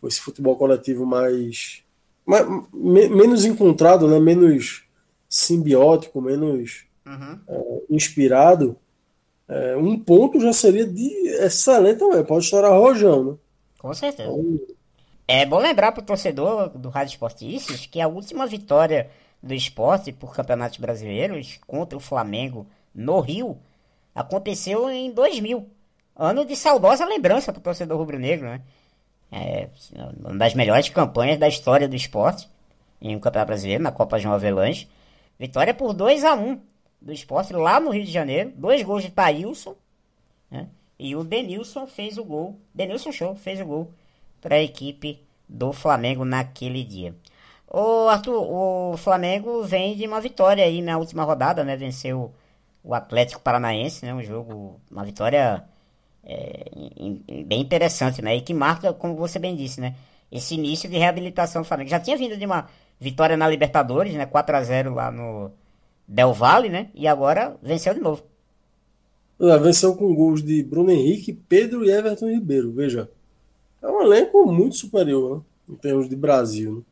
[0.00, 1.82] com esse futebol coletivo mais,
[2.24, 4.20] mais me, menos encontrado, né?
[4.20, 4.84] menos
[5.28, 7.38] simbiótico, menos uhum.
[7.48, 8.76] é, inspirado,
[9.48, 11.08] é, um ponto já seria de
[11.40, 13.36] excelente também, pode estourar rojão, né?
[13.78, 14.30] Com certeza.
[14.30, 14.60] Então,
[15.26, 19.10] é bom lembrar para o torcedor do Rádio Esportistas que a última vitória
[19.42, 23.58] do esporte por campeonatos brasileiros contra o Flamengo no Rio
[24.14, 25.68] aconteceu em 2000.
[26.14, 28.60] Ano de saudosa lembrança para o torcedor rubro-negro, né?
[29.30, 29.68] É
[30.20, 32.48] uma das melhores campanhas da história do esporte
[33.00, 34.88] em um campeonato brasileiro, na Copa João Avelange.
[35.38, 36.60] Vitória por 2 a 1
[37.00, 38.52] do esporte lá no Rio de Janeiro.
[38.54, 39.74] Dois gols de Thailson.
[40.50, 40.68] Né?
[40.98, 42.60] E o Denilson fez o gol.
[42.72, 43.90] Denilson Show fez o gol
[44.40, 47.14] para a equipe do Flamengo naquele dia.
[47.66, 51.74] O Arthur, o Flamengo vem de uma vitória aí na última rodada, né?
[51.76, 52.32] Venceu
[52.84, 54.14] o Atlético Paranaense, né?
[54.14, 55.64] Um jogo, uma vitória
[56.24, 56.70] é,
[57.44, 58.36] bem interessante, né?
[58.36, 59.94] E que marca, como você bem disse, né?
[60.30, 61.90] Esse início de reabilitação do Flamengo.
[61.90, 62.68] Já tinha vindo de uma
[62.98, 64.26] vitória na Libertadores, né?
[64.26, 65.50] 4 a 0 lá no
[66.06, 66.88] Del Valle, né?
[66.94, 68.22] E agora venceu de novo.
[69.38, 73.08] Venceu com gols de Bruno Henrique, Pedro e Everton Ribeiro, veja
[73.82, 75.42] é um elenco muito superior, né?
[75.70, 76.76] Em termos de Brasil.
[76.76, 76.82] Né?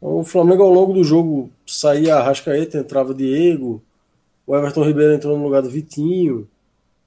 [0.00, 3.82] O Flamengo, ao longo do jogo, saía Rascaeta, entrava Diego,
[4.46, 6.48] o Everton Ribeiro entrou no lugar do Vitinho,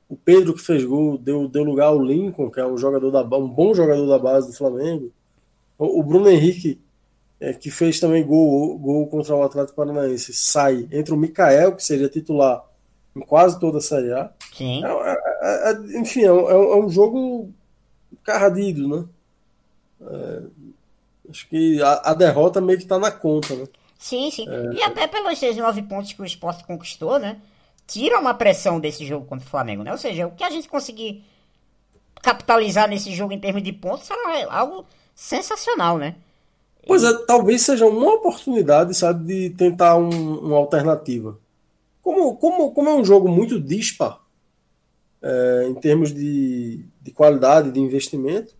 [0.09, 3.37] o Pedro que fez gol deu, deu lugar ao Lincoln, que é um jogador da
[3.37, 5.11] um bom jogador da base do Flamengo.
[5.77, 6.79] O, o Bruno Henrique,
[7.39, 11.83] é, que fez também gol, gol contra o Atlético Paranaense, sai entre o Mikael, que
[11.83, 12.65] seria titular
[13.15, 14.31] em quase toda a Série A.
[14.53, 14.83] Sim.
[14.83, 17.49] É, é, é, enfim, é um, é um jogo
[18.23, 19.05] cardido, né?
[20.01, 20.41] É,
[21.29, 23.67] acho que a, a, derrota meio que tá na conta, né?
[23.99, 24.47] Sim, sim.
[24.47, 24.73] É...
[24.73, 27.39] E até pelos seis nove pontos que o esporte conquistou, né?
[27.85, 29.91] Tira uma pressão desse jogo contra o Flamengo, né?
[29.91, 31.23] Ou seja, o que a gente conseguir
[32.21, 36.15] capitalizar nesse jogo em termos de pontos será algo sensacional, né?
[36.87, 41.37] Pois é, talvez seja uma oportunidade, sabe, de tentar um, uma alternativa.
[42.01, 44.17] Como, como, como é um jogo muito dispar,
[45.21, 48.55] é, em termos de, de qualidade, de investimento,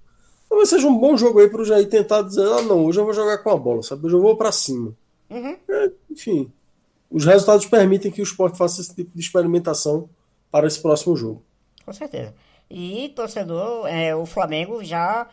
[0.50, 3.06] talvez seja um bom jogo aí para o Jair tentar dizer: ah, não, hoje eu
[3.06, 4.06] vou jogar com a bola, sabe?
[4.06, 4.94] Hoje eu vou para cima.
[5.30, 5.58] Uhum.
[5.70, 6.52] É, enfim,
[7.10, 10.10] os resultados permitem que o esporte faça esse tipo de experimentação
[10.52, 11.44] para esse próximo jogo.
[11.86, 12.34] Com certeza.
[12.70, 15.28] E, torcedor, é, o Flamengo já.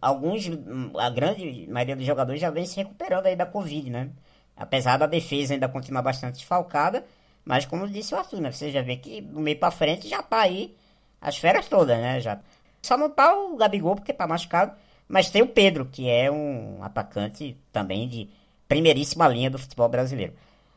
[0.00, 0.50] Alguns,
[0.98, 4.10] a grande maioria dos jogadores já vem se recuperando aí da Covid, né?
[4.56, 7.06] Apesar da defesa ainda continuar bastante desfalcada,
[7.44, 8.50] mas como disse o Arthur, né?
[8.50, 10.76] Você já vê que do meio para frente já tá aí
[11.20, 12.20] as feras todas, né?
[12.20, 12.40] Já.
[12.82, 14.72] Só não tá o Gabigol porque tá machucado,
[15.06, 18.28] mas tem o Pedro, que é um atacante também de
[18.68, 20.34] primeiríssima linha do futebol brasileiro.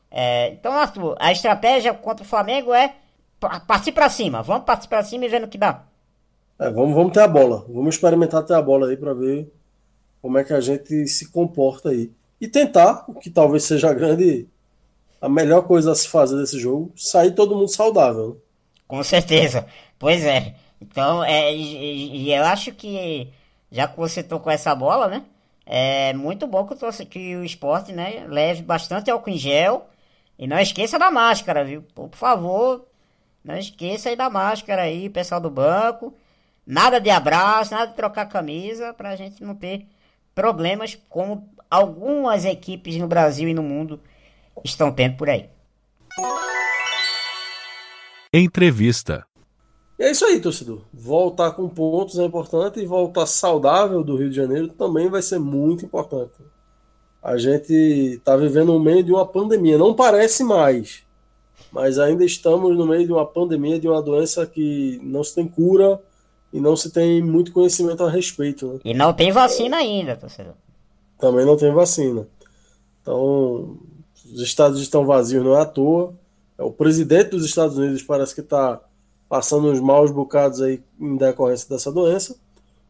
[0.10, 2.96] É, então, Arthur, a estratégia contra o Flamengo é
[3.68, 4.42] partir para cima.
[4.42, 5.84] Vamos partir para cima e vendo o que dá.
[6.60, 7.66] É, vamos, vamos ter a bola.
[7.68, 9.52] Vamos experimentar ter a bola aí para ver
[10.22, 12.12] como é que a gente se comporta aí.
[12.40, 14.48] E tentar, o que talvez seja a grande.
[15.20, 18.42] A melhor coisa a se fazer desse jogo, sair todo mundo saudável.
[18.88, 19.68] Com certeza.
[20.00, 20.56] Pois é.
[20.82, 23.28] Então, é, e, e, eu acho que,
[23.72, 25.24] já que você tocou essa bola, né?
[25.74, 29.88] É muito bom que que o esporte né, leve bastante álcool em gel.
[30.38, 31.82] E não esqueça da máscara, viu?
[31.96, 32.86] Por favor,
[33.42, 36.14] não esqueça aí da máscara aí, pessoal do banco.
[36.68, 39.88] Nada de abraço, nada de trocar camisa, pra gente não ter
[40.36, 43.98] problemas como algumas equipes no Brasil e no mundo
[44.66, 45.50] estão tendo por aí.
[48.34, 49.26] Entrevista.
[50.02, 50.80] E é isso aí, torcedor.
[50.92, 55.38] Voltar com pontos é importante e voltar saudável do Rio de Janeiro também vai ser
[55.38, 56.34] muito importante.
[57.22, 59.78] A gente está vivendo no meio de uma pandemia.
[59.78, 61.04] Não parece mais,
[61.72, 65.48] mas ainda estamos no meio de uma pandemia, de uma doença que não se tem
[65.48, 66.02] cura
[66.52, 68.74] e não se tem muito conhecimento a respeito.
[68.74, 68.80] Né?
[68.86, 70.56] E não tem vacina ainda, torcedor.
[71.20, 72.28] Também não tem vacina.
[73.04, 73.78] Então,
[74.34, 76.12] os estados estão vazios não é à toa.
[76.58, 78.82] É, o presidente dos Estados Unidos parece que está
[79.32, 82.36] passando uns maus bocados aí em decorrência dessa doença,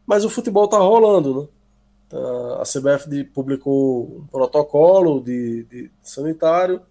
[0.04, 1.48] mas o futebol está rolando, né?
[2.08, 2.18] Tá,
[2.60, 6.82] a CBF publicou um protocolo de, de, sanitário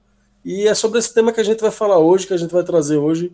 [0.46, 2.64] e é sobre esse tema que a gente vai falar hoje, que a gente vai
[2.64, 3.34] trazer hoje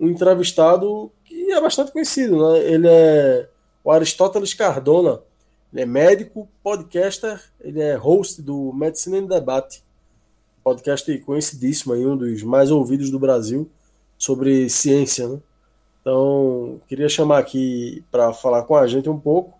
[0.00, 2.60] um entrevistado que é bastante conhecido, né?
[2.60, 3.46] Ele é
[3.84, 5.20] o Aristóteles Cardona,
[5.70, 9.82] ele é médico, podcaster, ele é host do Medicina em Debate,
[10.64, 13.68] podcast conhecidíssimo aí, um dos mais ouvidos do Brasil
[14.16, 15.38] sobre ciência, né?
[16.08, 19.58] Então, queria chamar aqui para falar com a gente um pouco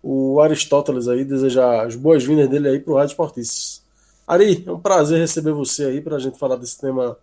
[0.00, 3.82] o Aristóteles aí, desejar as boas-vindas dele aí para o Rádio Esportistas.
[4.24, 7.16] Ari, é um prazer receber você aí para a gente falar desse tema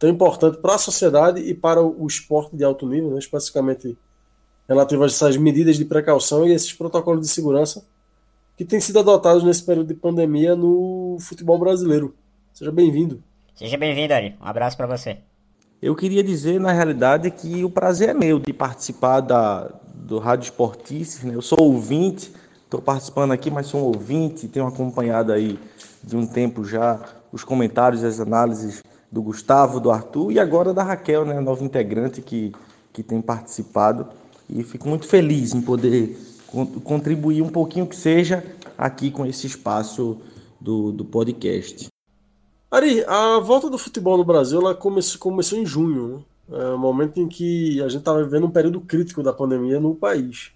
[0.00, 3.20] tão importante para a sociedade e para o esporte de alto nível, né?
[3.20, 3.96] especificamente
[4.68, 7.86] relativo a essas medidas de precaução e esses protocolos de segurança
[8.56, 12.12] que têm sido adotados nesse período de pandemia no futebol brasileiro.
[12.52, 13.22] Seja bem-vindo.
[13.54, 14.34] Seja bem-vindo, Ari.
[14.42, 15.18] Um abraço para você.
[15.80, 20.44] Eu queria dizer, na realidade, que o prazer é meu de participar da, do Rádio
[20.44, 21.22] Esportices.
[21.22, 21.36] Né?
[21.36, 22.32] Eu sou ouvinte,
[22.64, 25.56] estou participando aqui, mas sou um ouvinte, tenho acompanhado aí
[26.02, 27.00] de um tempo já
[27.30, 32.22] os comentários, as análises do Gustavo, do Arthur e agora da Raquel, né, nova integrante
[32.22, 32.52] que,
[32.92, 34.08] que tem participado.
[34.50, 36.18] E fico muito feliz em poder
[36.82, 38.44] contribuir um pouquinho que seja
[38.76, 40.18] aqui com esse espaço
[40.60, 41.86] do, do podcast.
[42.70, 46.24] Ari, a volta do futebol no Brasil ela começou, começou em junho, né?
[46.50, 49.94] É o momento em que a gente estava vivendo um período crítico da pandemia no
[49.94, 50.50] país.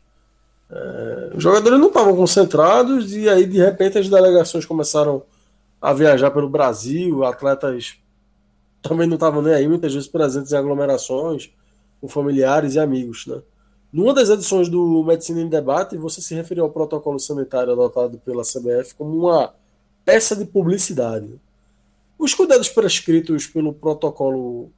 [0.71, 5.23] É, os jogadores não estavam concentrados e aí de repente as delegações começaram
[5.81, 7.97] a viajar pelo Brasil, atletas
[8.81, 11.51] também não estavam nem aí, muitas vezes presentes em aglomerações
[12.01, 13.41] com familiares e amigos, né?
[13.93, 18.43] Numa das edições do Medicina em Debate, você se referiu ao protocolo sanitário adotado pela
[18.43, 19.53] CBF como uma
[20.05, 21.39] peça de publicidade.
[22.23, 24.71] Os cuidados prescritos pelo protocolo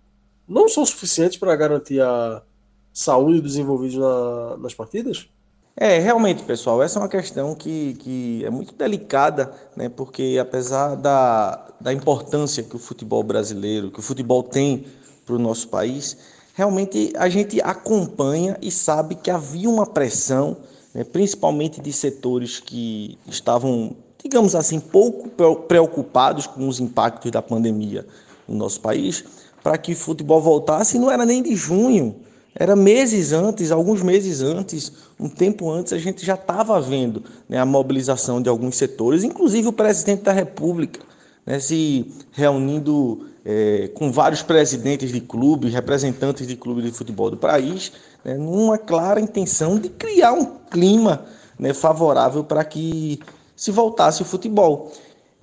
[0.49, 2.43] não são suficientes para garantir a
[2.91, 5.29] saúde dos envolvidos na, nas partidas?
[5.77, 9.91] É, realmente, pessoal, essa é uma questão que, que é muito delicada, né?
[9.91, 14.87] porque apesar da, da importância que o futebol brasileiro, que o futebol tem
[15.27, 16.17] para o nosso país,
[16.55, 20.57] realmente a gente acompanha e sabe que havia uma pressão,
[20.95, 21.05] né?
[21.05, 25.29] principalmente de setores que estavam digamos assim, pouco
[25.69, 28.07] preocupados com os impactos da pandemia
[28.49, 29.23] no nosso país,
[29.63, 32.17] para que o futebol voltasse, não era nem de junho,
[32.55, 37.59] era meses antes, alguns meses antes, um tempo antes, a gente já estava vendo né,
[37.59, 41.01] a mobilização de alguns setores, inclusive o presidente da República,
[41.45, 47.37] né, se reunindo é, com vários presidentes de clubes, representantes de clubes de futebol do
[47.37, 47.93] país,
[48.25, 51.27] né, numa clara intenção de criar um clima
[51.59, 53.21] né, favorável para que
[53.57, 54.93] se voltasse o futebol.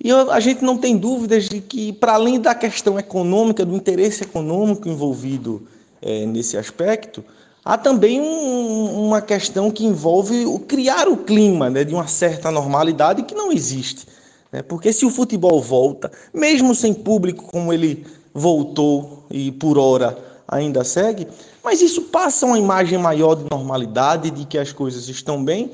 [0.04, 4.24] E a gente não tem dúvidas de que, para além da questão econômica, do interesse
[4.24, 5.62] econômico envolvido
[6.00, 7.24] é, nesse aspecto,
[7.64, 12.50] há também um, uma questão que envolve o criar o clima né, de uma certa
[12.50, 14.06] normalidade que não existe.
[14.50, 14.60] Né?
[14.60, 18.04] Porque se o futebol volta, mesmo sem público como ele
[18.34, 21.28] voltou e por hora ainda segue,
[21.62, 25.70] mas isso passa uma imagem maior de normalidade, de que as coisas estão bem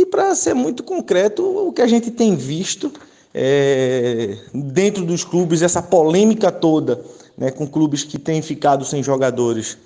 [0.00, 2.90] e para ser muito concreto, o que a gente tem visto
[3.34, 7.00] é, dentro dos clubes, essa polêmica toda,
[7.36, 9.76] né, com clubes que têm ficado sem jogadores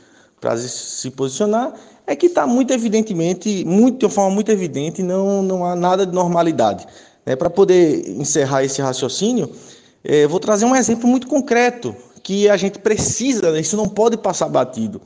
[0.40, 1.74] para se posicionar,
[2.06, 6.06] é que está muito evidentemente, muito, de uma forma muito evidente, não, não há nada
[6.06, 6.86] de normalidade.
[7.26, 9.50] Né, para poder encerrar esse raciocínio,
[10.04, 14.16] é, vou trazer um exemplo muito concreto que a gente precisa, né, isso não pode
[14.16, 15.00] passar batido.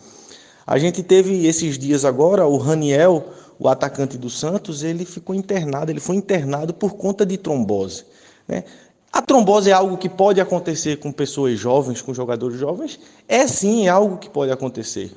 [0.66, 3.24] A gente teve esses dias agora o Raniel,
[3.58, 8.04] o atacante do Santos, ele ficou internado, ele foi internado por conta de trombose.
[8.46, 8.64] Né?
[9.12, 13.00] A trombose é algo que pode acontecer com pessoas jovens, com jogadores jovens?
[13.26, 15.10] É sim, é algo que pode acontecer.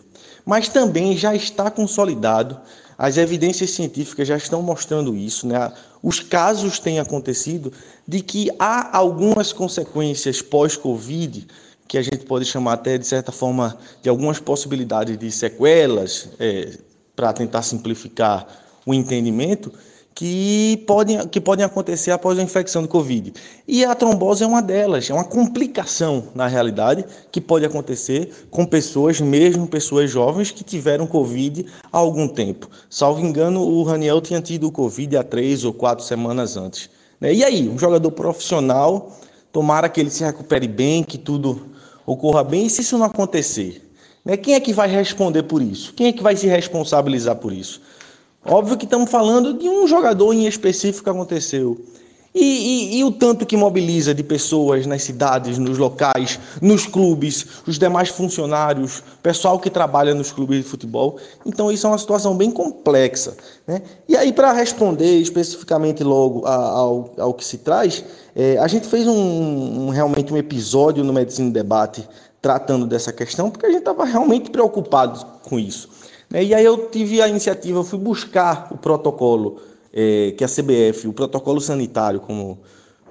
[0.45, 2.59] Mas também já está consolidado,
[2.97, 5.71] as evidências científicas já estão mostrando isso, né?
[6.01, 7.71] Os casos têm acontecido
[8.07, 11.47] de que há algumas consequências pós-Covid,
[11.87, 16.77] que a gente pode chamar até, de certa forma, de algumas possibilidades de sequelas, é,
[17.15, 18.47] para tentar simplificar
[18.85, 19.71] o entendimento,
[20.13, 23.33] que podem, que podem acontecer após a infecção do Covid.
[23.67, 28.65] E a trombose é uma delas, é uma complicação, na realidade, que pode acontecer com
[28.65, 32.69] pessoas, mesmo pessoas jovens, que tiveram Covid há algum tempo.
[32.89, 36.89] Salvo engano, o Raniel tinha tido Covid há três ou quatro semanas antes.
[37.19, 37.33] Né?
[37.33, 39.17] E aí, um jogador profissional,
[39.51, 41.67] tomara que ele se recupere bem, que tudo
[42.05, 43.90] ocorra bem, e se isso não acontecer?
[44.23, 44.37] Né?
[44.37, 45.93] Quem é que vai responder por isso?
[45.93, 47.81] Quem é que vai se responsabilizar por isso?
[48.45, 51.79] Óbvio que estamos falando de um jogador em específico que aconteceu.
[52.33, 57.45] E, e, e, o tanto que mobiliza de pessoas nas cidades, nos locais, nos clubes,
[57.67, 61.17] os demais funcionários, pessoal que trabalha nos clubes de futebol.
[61.45, 63.35] Então, isso é uma situação bem complexa.
[63.67, 63.81] Né?
[64.07, 68.01] E aí, para responder especificamente logo ao, ao que se traz,
[68.33, 72.07] é, a gente fez um, um, realmente um episódio no Medicina Debate
[72.41, 75.89] tratando dessa questão, porque a gente estava realmente preocupado com isso.
[76.29, 76.43] Né?
[76.43, 79.61] E aí eu tive a iniciativa, fui buscar o protocolo
[79.93, 82.59] é, que a CBF, o protocolo sanitário, como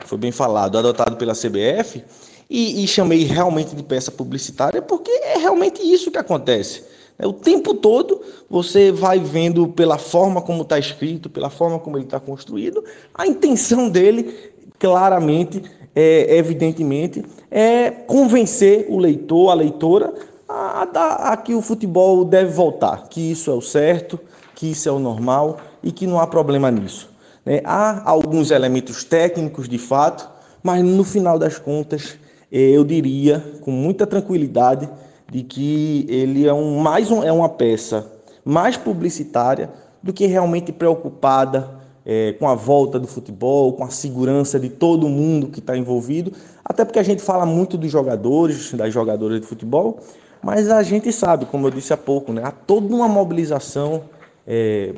[0.07, 2.03] foi bem falado, adotado pela CBF,
[2.49, 6.83] e, e chamei realmente de peça publicitária, porque é realmente isso que acontece.
[7.17, 7.27] Né?
[7.27, 12.07] O tempo todo você vai vendo pela forma como está escrito, pela forma como ele
[12.07, 12.83] está construído,
[13.15, 15.63] a intenção dele, claramente,
[15.95, 20.15] é, evidentemente, é convencer o leitor, a leitora,
[20.49, 24.19] a, a, a que o futebol deve voltar, que isso é o certo,
[24.55, 27.11] que isso é o normal e que não há problema nisso.
[27.45, 27.61] Né?
[27.65, 30.29] Há alguns elementos técnicos de fato,
[30.63, 32.19] mas no final das contas,
[32.53, 34.89] eh, eu diria com muita tranquilidade
[35.31, 38.11] de que ele é, um, mais um, é uma peça
[38.45, 39.71] mais publicitária
[40.03, 45.09] do que realmente preocupada é, com a volta do futebol, com a segurança de todo
[45.09, 46.33] mundo que está envolvido,
[46.65, 50.01] até porque a gente fala muito dos jogadores, das jogadoras de futebol,
[50.43, 54.05] mas a gente sabe, como eu disse há pouco, né, há toda uma mobilização
[54.47, 54.95] é,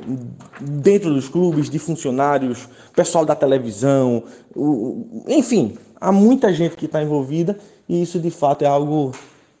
[0.61, 4.23] dentro dos clubes, de funcionários, pessoal da televisão,
[4.55, 9.11] o, enfim, há muita gente que está envolvida e isso de fato é algo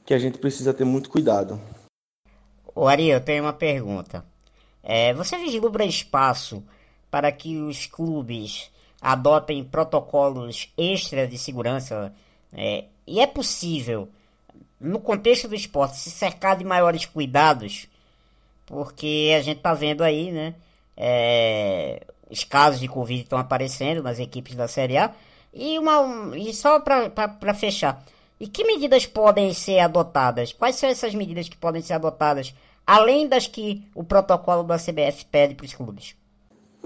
[0.05, 1.59] que a gente precisa ter muito cuidado.
[2.75, 4.25] O Ari, eu tenho uma pergunta.
[4.81, 6.63] É, você vislumbra espaço
[7.13, 12.11] para que os clubes adotem protocolos extra de segurança?
[12.51, 14.09] É, e é possível
[14.81, 17.87] no contexto do esporte, se cercar de maiores cuidados,
[18.65, 20.55] porque a gente tá vendo aí, né?
[20.97, 22.01] É,
[22.31, 25.13] os casos de Covid estão aparecendo nas equipes da Série A.
[25.53, 28.03] E, uma, e só para fechar,
[28.39, 30.51] e que medidas podem ser adotadas?
[30.51, 32.55] Quais são essas medidas que podem ser adotadas,
[32.87, 36.15] além das que o protocolo da CBF pede para os clubes?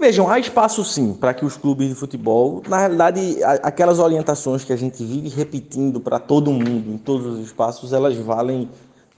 [0.00, 4.72] Vejam, há espaço sim para que os clubes de futebol, na realidade, aquelas orientações que
[4.72, 8.70] a gente vive repetindo para todo mundo, em todos os espaços, elas valem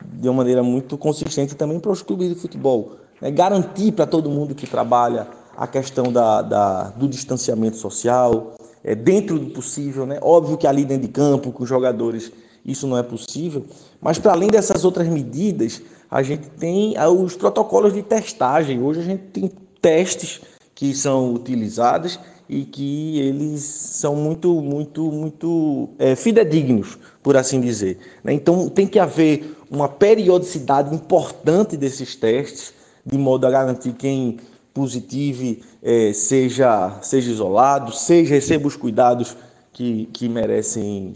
[0.02, 2.92] de uma maneira muito consistente também para os clubes de futebol.
[3.20, 3.30] Né?
[3.30, 9.38] Garantir para todo mundo que trabalha a questão da, da do distanciamento social, é, dentro
[9.38, 10.06] do possível.
[10.06, 10.18] Né?
[10.22, 12.32] Óbvio que ali dentro de campo, com os jogadores,
[12.64, 13.66] isso não é possível,
[14.00, 18.82] mas para além dessas outras medidas, a gente tem ah, os protocolos de testagem.
[18.82, 19.50] Hoje a gente tem
[19.82, 20.40] testes
[20.80, 22.18] que são utilizadas
[22.48, 27.98] e que eles são muito, muito, muito é, fidedignos, por assim dizer.
[28.24, 28.32] Né?
[28.32, 32.72] Então tem que haver uma periodicidade importante desses testes,
[33.04, 34.38] de modo a garantir quem
[34.72, 39.36] positivo é, seja, seja isolado, seja receba os cuidados
[39.74, 41.12] que, que merecem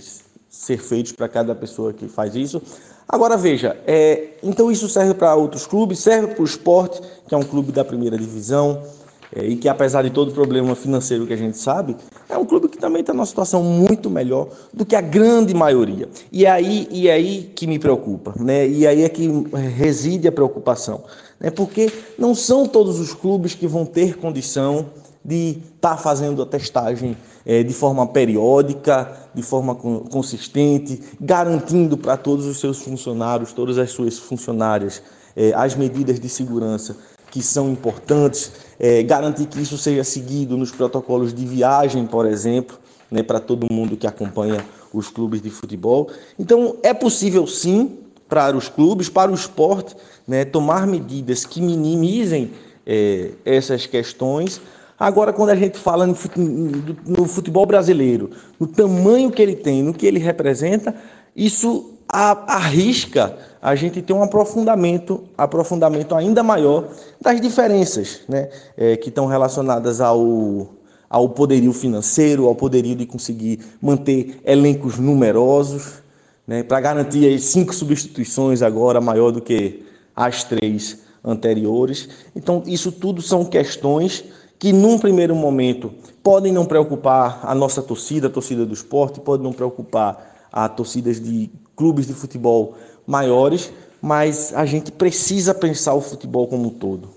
[0.46, 2.60] ser feitos para cada pessoa que faz isso.
[3.08, 7.38] Agora veja, é, então isso serve para outros clubes, serve para o esporte, que é
[7.38, 8.82] um clube da primeira divisão,
[9.34, 11.96] é, e que apesar de todo o problema financeiro que a gente sabe,
[12.28, 16.08] é um clube que também está numa situação muito melhor do que a grande maioria.
[16.30, 18.68] E é aí, e é aí que me preocupa, né?
[18.68, 19.28] E aí é que
[19.76, 21.02] reside a preocupação,
[21.40, 21.50] né?
[21.50, 24.86] Porque não são todos os clubes que vão ter condição
[25.24, 32.16] de estar tá fazendo a testagem é, de forma periódica, de forma consistente, garantindo para
[32.16, 35.02] todos os seus funcionários, todas as suas funcionárias,
[35.34, 36.96] é, as medidas de segurança
[37.34, 42.78] que são importantes, é, garantir que isso seja seguido nos protocolos de viagem, por exemplo,
[43.10, 46.08] né, para todo mundo que acompanha os clubes de futebol.
[46.38, 49.96] Então, é possível sim, para os clubes, para o esporte,
[50.28, 52.52] né, tomar medidas que minimizem
[52.86, 54.60] é, essas questões.
[54.96, 58.30] Agora, quando a gente fala no futebol brasileiro,
[58.60, 60.94] no tamanho que ele tem, no que ele representa,
[61.34, 66.88] isso arrisca a gente ter um aprofundamento, aprofundamento ainda maior
[67.20, 70.68] das diferenças né, é, que estão relacionadas ao,
[71.08, 76.02] ao poderio financeiro, ao poderio de conseguir manter elencos numerosos,
[76.46, 79.82] né, para garantir cinco substituições agora maior do que
[80.14, 82.08] as três anteriores.
[82.36, 84.24] Então, isso tudo são questões
[84.58, 85.90] que, num primeiro momento,
[86.22, 91.20] podem não preocupar a nossa torcida, a torcida do esporte, podem não preocupar a torcidas
[91.20, 97.08] de clubes de futebol maiores, mas a gente precisa pensar o futebol como um todo.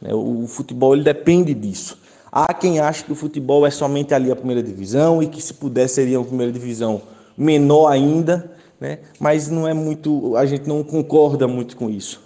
[0.00, 0.14] Né?
[0.14, 1.98] O futebol ele depende disso.
[2.30, 5.54] Há quem acha que o futebol é somente ali a primeira divisão e que se
[5.54, 7.02] puder seria uma primeira divisão
[7.36, 9.00] menor ainda, né?
[9.18, 12.22] mas não é muito, a gente não concorda muito com isso.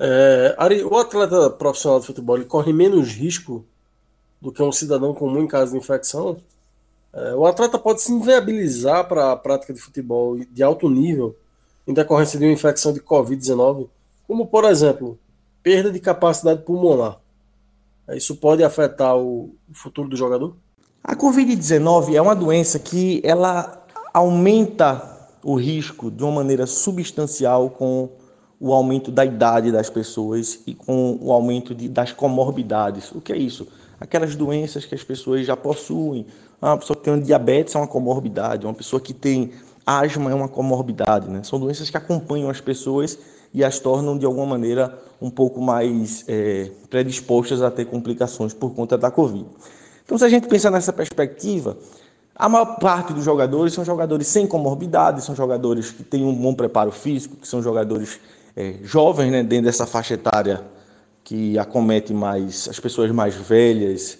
[0.00, 3.64] É, Ari, o atleta profissional de futebol ele corre menos risco
[4.40, 6.38] do que um cidadão comum em caso de infecção?
[7.12, 11.36] É, o atleta pode se inviabilizar para a prática de futebol de alto nível
[11.86, 13.88] em decorrência de uma infecção de Covid-19,
[14.26, 15.18] como, por exemplo,
[15.62, 17.18] perda de capacidade pulmonar.
[18.06, 20.54] É, isso pode afetar o futuro do jogador?
[21.02, 28.10] A Covid-19 é uma doença que ela aumenta o risco de uma maneira substancial com
[28.58, 33.10] o aumento da idade das pessoas e com o aumento de, das comorbidades.
[33.12, 33.66] O que é isso?
[33.98, 36.26] Aquelas doenças que as pessoas já possuem,
[36.68, 39.52] uma pessoa que tem diabetes é uma comorbidade, uma pessoa que tem
[39.86, 41.42] asma é uma comorbidade, né?
[41.42, 43.18] São doenças que acompanham as pessoas
[43.52, 48.72] e as tornam de alguma maneira um pouco mais é, predispostas a ter complicações por
[48.74, 49.46] conta da Covid.
[50.04, 51.76] Então, se a gente pensar nessa perspectiva,
[52.34, 56.54] a maior parte dos jogadores são jogadores sem comorbidade, são jogadores que têm um bom
[56.54, 58.20] preparo físico, que são jogadores
[58.56, 60.64] é, jovens, né, dentro dessa faixa etária
[61.22, 64.18] que acomete mais as pessoas mais velhas,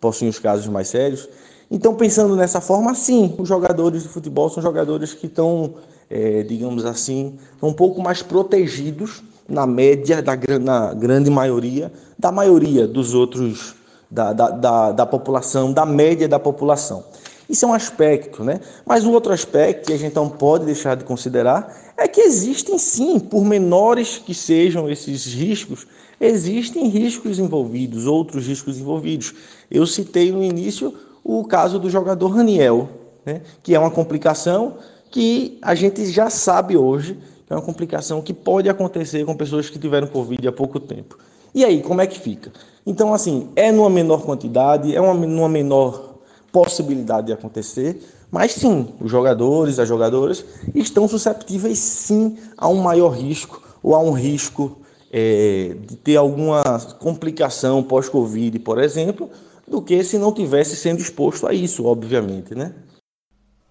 [0.00, 1.28] possuem os casos mais sérios.
[1.74, 5.76] Então, pensando nessa forma, sim, os jogadores de futebol são jogadores que estão,
[6.10, 12.86] é, digamos assim, um pouco mais protegidos na média, da na grande maioria, da maioria
[12.86, 13.74] dos outros,
[14.10, 17.04] da, da, da, da população, da média da população.
[17.48, 18.60] Isso é um aspecto, né?
[18.84, 22.76] Mas o outro aspecto que a gente não pode deixar de considerar é que existem
[22.76, 25.86] sim, por menores que sejam esses riscos,
[26.20, 29.34] existem riscos envolvidos, outros riscos envolvidos.
[29.70, 30.92] Eu citei no início
[31.24, 32.88] o caso do jogador Raniel,
[33.24, 34.74] né, que é uma complicação
[35.10, 39.68] que a gente já sabe hoje, que é uma complicação que pode acontecer com pessoas
[39.68, 41.18] que tiveram Covid há pouco tempo.
[41.54, 42.50] E aí, como é que fica?
[42.86, 46.14] Então, assim, é numa menor quantidade, é uma, numa menor
[46.50, 48.00] possibilidade de acontecer,
[48.30, 50.44] mas sim, os jogadores, as jogadoras
[50.74, 54.78] estão susceptíveis sim a um maior risco ou a um risco
[55.12, 56.62] é, de ter alguma
[56.98, 59.28] complicação pós-Covid, por exemplo,
[59.72, 62.74] do que se não tivesse sendo exposto a isso, obviamente, né?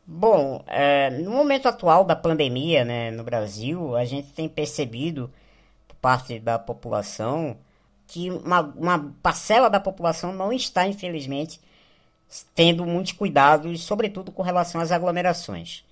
[0.05, 5.31] Bom, é, no momento atual da pandemia né, no Brasil, a gente tem percebido,
[5.87, 7.55] por parte da população,
[8.07, 11.61] que uma, uma parcela da população não está, infelizmente,
[12.55, 15.85] tendo muitos cuidados, sobretudo com relação às aglomerações.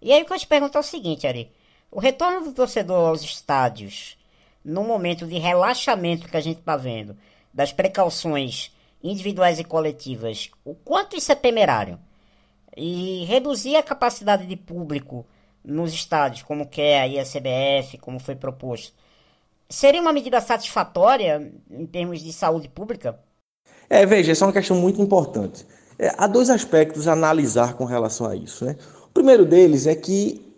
[0.00, 1.52] E aí o que eu te pergunto é o seguinte, Ari.
[1.90, 4.16] O retorno do torcedor aos estádios,
[4.64, 7.16] no momento de relaxamento que a gente está vendo,
[7.52, 8.71] das precauções
[9.02, 11.98] individuais e coletivas, o quanto isso é temerário.
[12.76, 15.26] E reduzir a capacidade de público
[15.64, 18.94] nos estádios, como quer aí a CBF, como foi proposto,
[19.68, 23.18] seria uma medida satisfatória em termos de saúde pública?
[23.88, 25.66] É, veja, essa é uma questão muito importante.
[25.98, 28.64] É, há dois aspectos a analisar com relação a isso.
[28.64, 28.76] Né?
[29.04, 30.52] O primeiro deles é que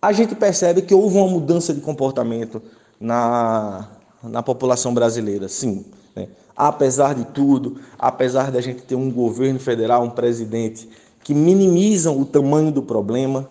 [0.00, 2.62] a gente percebe que houve uma mudança de comportamento
[3.00, 3.88] na,
[4.22, 5.86] na população brasileira, sim.
[6.14, 6.28] Né?
[6.56, 10.88] Apesar de tudo, apesar da gente ter um governo federal, um presidente
[11.22, 13.48] que minimizam o tamanho do problema,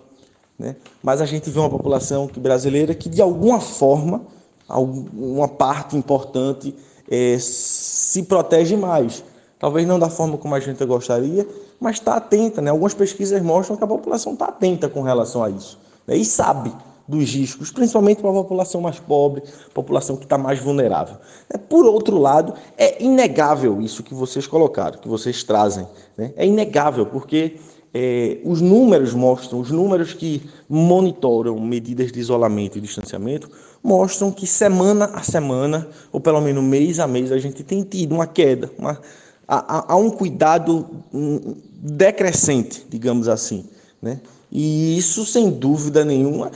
[0.58, 0.76] né?
[1.02, 4.22] mas a gente vê uma população que, brasileira que, de alguma forma,
[4.70, 6.76] uma parte importante
[7.10, 9.24] é, se protege mais.
[9.60, 11.48] Talvez não da forma como a gente gostaria,
[11.80, 12.62] mas está atenta.
[12.62, 12.70] Né?
[12.70, 16.16] Algumas pesquisas mostram que a população está atenta com relação a isso né?
[16.16, 16.74] e sabe
[17.08, 19.44] dos riscos, principalmente para a população mais pobre,
[19.74, 21.18] população que está mais vulnerável.
[21.50, 25.86] É, por outro lado, é inegável isso que vocês colocaram, que vocês trazem.
[26.18, 26.32] Né?
[26.38, 27.58] É inegável, porque
[27.94, 33.50] é, os números mostram, os números que monitoram medidas de isolamento e distanciamento,
[33.84, 38.16] mostram que semana a semana, ou pelo menos mês a mês, a gente tem tido
[38.16, 39.00] uma queda, uma,
[39.48, 43.66] há, um cuidado hum, decrescente, digamos assim.
[44.02, 44.20] Né?
[44.52, 46.52] E isso, sem dúvida nenhuma,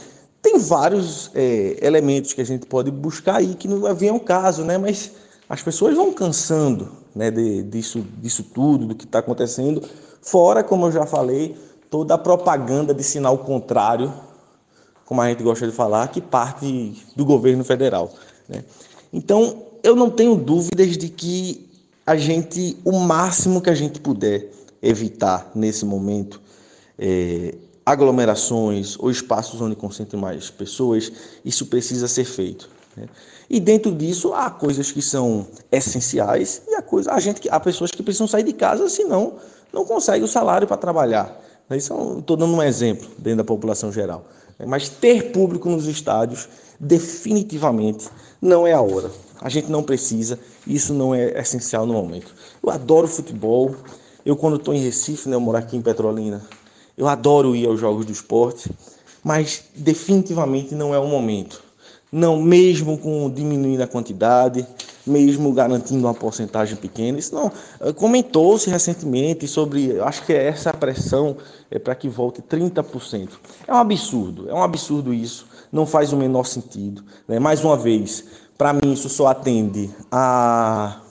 [0.47, 4.63] tem vários é, elementos que a gente pode buscar aí que não vem ao caso,
[4.63, 4.77] né?
[4.77, 5.11] Mas
[5.49, 9.83] as pessoas vão cansando né, de, disso, disso tudo, do que está acontecendo.
[10.21, 11.57] Fora, como eu já falei,
[11.89, 14.13] toda a propaganda de sinal contrário,
[15.05, 18.13] como a gente gosta de falar, que parte do governo federal.
[18.47, 18.63] Né?
[19.11, 21.69] Então, eu não tenho dúvidas de que
[22.05, 24.49] a gente, o máximo que a gente puder
[24.81, 26.41] evitar nesse momento,
[26.97, 27.53] é,
[27.87, 31.09] aglomerações ou espaços onde concentrem mais pessoas,
[31.45, 32.69] isso precisa ser feito.
[32.97, 33.07] Né?
[33.49, 37.89] E dentro disso há coisas que são essenciais e há, coisa, há, gente há pessoas
[37.89, 39.35] que precisam sair de casa, senão
[39.71, 41.41] não consegue o salário para trabalhar.
[41.71, 44.25] Isso estou dando um exemplo dentro da população geral.
[44.65, 48.09] Mas ter público nos estádios definitivamente
[48.41, 49.09] não é a hora.
[49.39, 52.35] A gente não precisa, isso não é essencial no momento.
[52.61, 53.73] Eu adoro futebol.
[54.25, 56.43] Eu, quando estou em Recife, né, eu moro aqui em Petrolina,
[56.97, 58.71] eu adoro ir aos jogos do esporte,
[59.23, 61.61] mas definitivamente não é o momento.
[62.11, 64.65] Não, mesmo com diminuindo a quantidade,
[65.05, 67.19] mesmo garantindo uma porcentagem pequena.
[67.19, 67.51] Isso não.
[67.81, 71.37] Eh, comentou-se recentemente sobre, acho que essa pressão
[71.69, 73.29] é para que volte 30%.
[73.67, 77.03] É um absurdo, é um absurdo isso, não faz o menor sentido.
[77.27, 77.39] Né?
[77.39, 78.23] Mais uma vez,
[78.57, 81.01] para mim isso só atende a,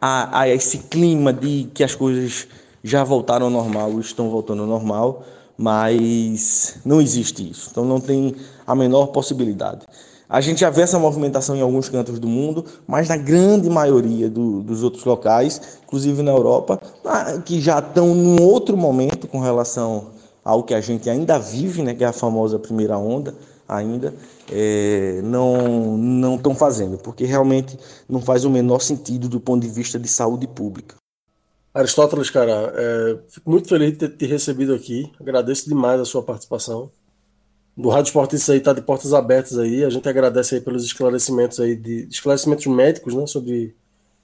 [0.00, 2.46] a, a esse clima de que as coisas
[2.88, 5.22] já voltaram ao normal, estão voltando ao normal,
[5.56, 7.68] mas não existe isso.
[7.70, 8.34] Então não tem
[8.66, 9.86] a menor possibilidade.
[10.28, 14.28] A gente já vê essa movimentação em alguns cantos do mundo, mas na grande maioria
[14.28, 16.78] do, dos outros locais, inclusive na Europa,
[17.46, 20.08] que já estão num outro momento com relação
[20.44, 23.34] ao que a gente ainda vive, né, que é a famosa primeira onda,
[23.66, 24.14] ainda
[24.50, 27.78] é, não não estão fazendo, porque realmente
[28.08, 30.97] não faz o menor sentido do ponto de vista de saúde pública.
[31.74, 35.10] Aristóteles, cara, é, fico muito feliz de ter te recebido aqui.
[35.20, 36.90] Agradeço demais a sua participação
[37.78, 39.84] do Rádio Esportista aí está de portas abertas aí.
[39.84, 43.76] A gente agradece aí pelos esclarecimentos aí de esclarecimentos médicos, né, sobre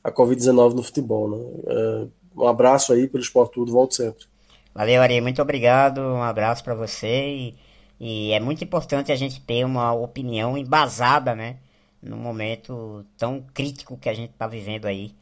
[0.03, 1.38] a Covid-19 no futebol, né?
[1.68, 4.26] É, um abraço aí pelo Esporte Tudo, volto sempre.
[4.74, 6.01] Valeu, Ari, muito obrigado.
[6.01, 7.55] Um abraço para você e,
[8.01, 11.59] e, é muito importante a gente ter uma opinião embasada, né,
[12.03, 15.14] num momento tão crítico que a gente está vivendo aí,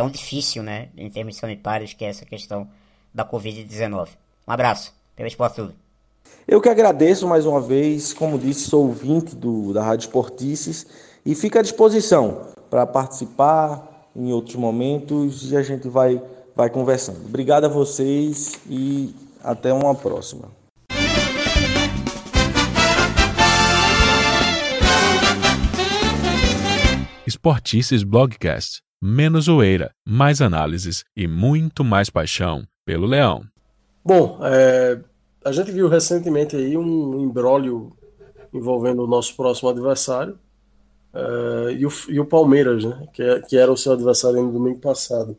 [0.00, 2.66] tão difícil, né, em termos sanitários, que é essa questão
[3.12, 4.08] da Covid-19.
[4.48, 5.74] Um abraço pelo Esporte Tudo.
[6.48, 10.86] Eu que agradeço mais uma vez, como disse, sou ouvinte do, da Rádio Esportices
[11.22, 16.18] e fico à disposição para participar em outros momentos e a gente vai,
[16.56, 17.22] vai conversando.
[17.26, 20.48] Obrigado a vocês e até uma próxima.
[27.26, 28.80] Esportices Blogcast.
[29.02, 33.44] Menos zoeira, mais análises e muito mais paixão pelo Leão.
[34.04, 35.00] Bom, é,
[35.42, 37.96] a gente viu recentemente aí um embrólio
[38.52, 40.38] envolvendo o nosso próximo adversário
[41.14, 44.52] uh, e, o, e, o, Palmeiras, né, que, é, que, era o seu adversário no
[44.52, 45.34] domingo passado.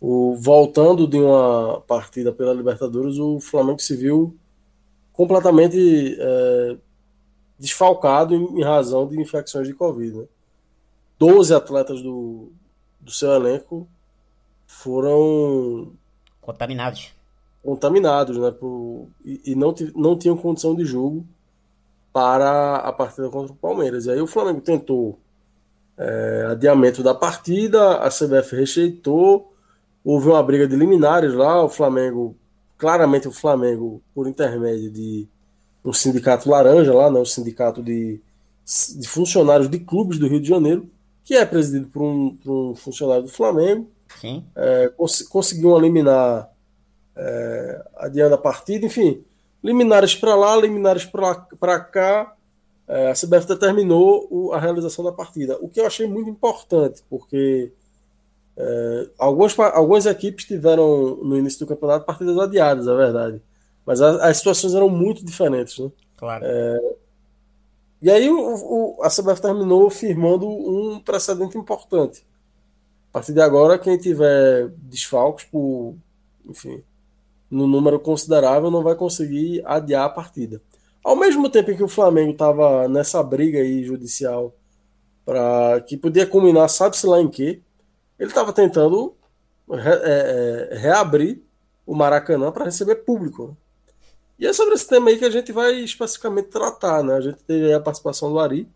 [0.00, 4.34] O, voltando de uma partida pela Libertadores, o Flamengo se viu
[5.12, 6.78] completamente uh,
[7.58, 10.16] desfalcado em, em, razão de infecções de Covid.
[10.16, 10.24] Né?
[11.18, 12.52] 12 atletas do,
[13.06, 13.88] do seu elenco
[14.66, 15.92] foram
[16.42, 17.16] contaminados
[17.66, 18.52] contaminados, né?
[18.52, 21.26] Por, e, e não, não tinham condição de jogo
[22.12, 24.06] para a partida contra o Palmeiras.
[24.06, 25.18] E aí o Flamengo tentou
[25.98, 29.52] é, adiamento da partida, a CBF rejeitou,
[30.04, 32.36] houve uma briga de liminares lá, o Flamengo,
[32.78, 35.26] claramente o Flamengo, por intermédio de
[35.84, 38.20] um sindicato laranja lá, né, um sindicato de,
[38.96, 40.88] de funcionários de clubes do Rio de Janeiro,
[41.26, 43.90] que é presidido por um, por um funcionário do Flamengo,
[44.54, 46.48] é, cons conseguiu eliminar
[47.16, 49.24] é, adiando a partida, enfim,
[49.62, 52.32] liminares para lá, liminares para cá,
[52.86, 57.02] é, a CBF determinou o, a realização da partida, o que eu achei muito importante,
[57.10, 57.72] porque
[58.56, 63.42] é, algumas, algumas equipes tiveram no início do campeonato partidas adiadas, é verdade,
[63.84, 65.90] mas a, as situações eram muito diferentes, né?
[66.16, 66.44] Claro.
[66.46, 66.94] É,
[68.06, 72.24] e aí o, o, a CBF terminou firmando um precedente importante.
[73.10, 75.96] A partir de agora, quem tiver desfalques por,
[76.48, 76.84] enfim,
[77.50, 80.62] no número considerável, não vai conseguir adiar a partida.
[81.02, 84.54] Ao mesmo tempo em que o Flamengo estava nessa briga aí judicial
[85.24, 87.60] para que podia culminar, sabe-se lá em quê,
[88.20, 89.16] ele estava tentando
[89.68, 91.42] re, é, é, reabrir
[91.84, 93.56] o Maracanã para receber público.
[94.38, 97.14] E é sobre esse tema aí que a gente vai especificamente tratar, né?
[97.14, 98.68] A gente teve a participação do Ari.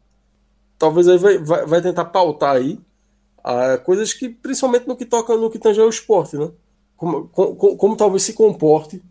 [0.78, 2.80] Talvez aí vai, vai, vai tentar pautar aí
[3.44, 6.50] ah, coisas que, principalmente no que toca no que tange ao esporte, né?
[7.00, 9.02] como, como, talvez se comporte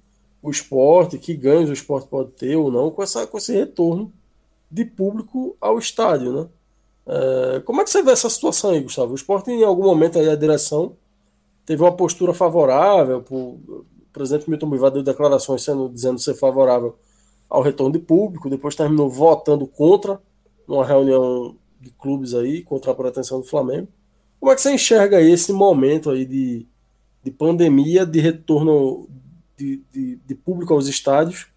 [0.44, 4.14] o esporte, que ganhos o esporte pode ter ou não com, essa, com esse retorno
[4.70, 6.48] de público ao estádio, né?
[7.08, 9.14] É, como é que você vê essa situação aí, Gustavo?
[9.14, 10.96] O esporte, em algum momento, aí a direção
[11.66, 16.98] teve uma postura favorável, o presidente Milton Bivar deu declarações sendo, dizendo ser favorável
[17.50, 20.22] ao retorno de público, depois terminou votando contra
[20.68, 23.88] numa reunião de clubes aí, contra a pretensão do Flamengo.
[24.40, 26.68] Como é que você enxerga esse momento aí de,
[27.24, 29.10] de pandemia, de retorno
[29.58, 31.48] de, de, de público aos estádios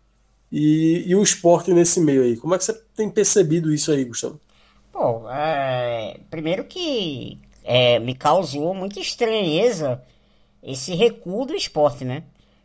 [0.50, 2.36] e, e, o esporte nesse meio aí?
[2.36, 4.40] Como é que você tem percebido isso aí, Gustavo?
[4.92, 10.03] Bom, é, primeiro que é, me causou muita estranheza
[10.62, 12.24] esse recuo do esporte, né?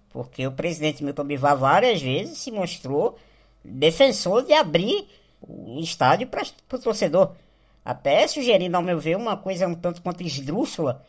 [0.09, 3.17] Porque o presidente Milton Bivar várias vezes se mostrou
[3.63, 5.07] defensor de abrir
[5.41, 6.43] o estádio para
[6.73, 7.35] o torcedor.
[7.83, 11.05] Até sugerindo, ao meu ver, uma coisa um tanto quanto esdrúxula,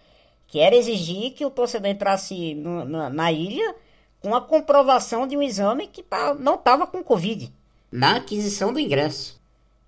[0.46, 3.74] que era exigir que o torcedor entrasse no, na, na, ilha
[4.20, 6.04] com a comprovação de um exame que
[6.38, 7.52] não estava com Covid.
[7.90, 9.38] Na aquisição do ingresso.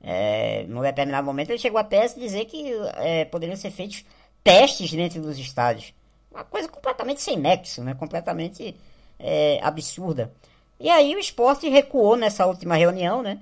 [0.03, 4.05] É, num determinado momento ele chegou até a dizer que é, poderiam ser feitos
[4.43, 5.93] testes dentro dos estádios.
[6.31, 7.95] Uma coisa completamente sem nexo, né?
[7.95, 8.75] completamente
[9.21, 10.33] é, absurda.
[10.79, 13.39] E aí o esporte recuou nessa última reunião, né?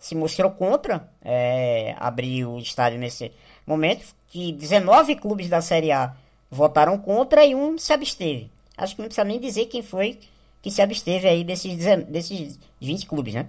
[0.00, 3.30] se mostrou contra é, abrir o estádio nesse
[3.66, 6.14] momento, que 19 clubes da Série A
[6.50, 8.50] votaram contra e um se absteve.
[8.76, 10.18] Acho que não precisa nem dizer quem foi
[10.62, 11.76] que se absteve aí desses,
[12.08, 13.46] desses 20 clubes, né?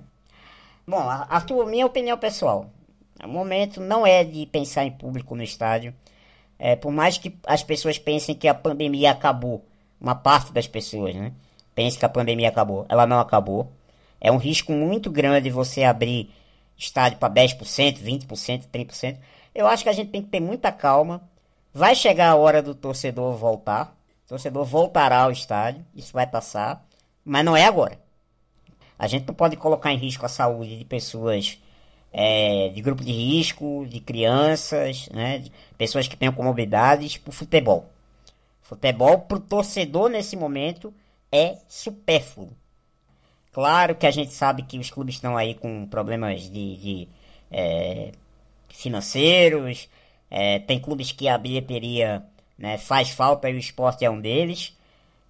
[0.86, 2.70] Bom, a, minha opinião pessoal.
[3.24, 5.94] O momento não é de pensar em público no estádio.
[6.60, 9.64] É, por mais que as pessoas pensem que a pandemia acabou,
[10.00, 11.32] uma parte das pessoas, né?
[11.74, 12.86] Pense que a pandemia acabou.
[12.90, 13.72] Ela não acabou.
[14.20, 16.30] É um risco muito grande você abrir
[16.78, 19.18] estádio para 10%, 20%, 30%.
[19.54, 21.22] Eu acho que a gente tem que ter muita calma.
[21.74, 23.96] Vai chegar a hora do torcedor voltar.
[24.26, 25.86] O torcedor voltará ao estádio.
[25.96, 26.86] Isso vai passar.
[27.24, 28.00] Mas não é agora.
[28.98, 31.58] A gente não pode colocar em risco a saúde de pessoas
[32.14, 37.90] é, de grupo de risco, de crianças, né, de pessoas que tenham comorbidades por futebol.
[38.62, 40.94] Futebol para o torcedor nesse momento
[41.32, 42.52] é supérfluo.
[43.52, 47.08] Claro que a gente sabe que os clubes estão aí com problemas de, de
[47.52, 48.12] é,
[48.70, 49.90] financeiros,
[50.30, 52.24] é, tem clubes que a bilheteria
[52.58, 54.74] né, faz falta e o esporte é um deles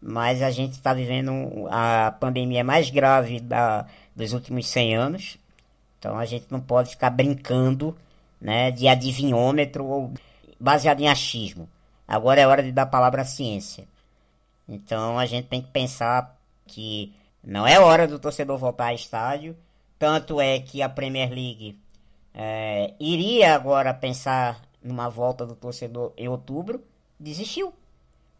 [0.01, 3.85] mas a gente está vivendo a pandemia mais grave da,
[4.15, 5.37] dos últimos 100 anos.
[5.99, 7.95] Então a gente não pode ficar brincando
[8.39, 10.11] né, de adivinhômetro ou
[10.59, 11.69] baseado em achismo.
[12.07, 13.85] Agora é hora de dar a palavra à ciência.
[14.71, 17.13] Então a gente tem que pensar que
[17.43, 19.57] não é hora do torcedor voltar ao estádio.
[19.99, 21.77] Tanto é que a Premier League
[22.33, 26.81] é, iria agora pensar numa volta do torcedor em outubro,
[27.19, 27.73] desistiu.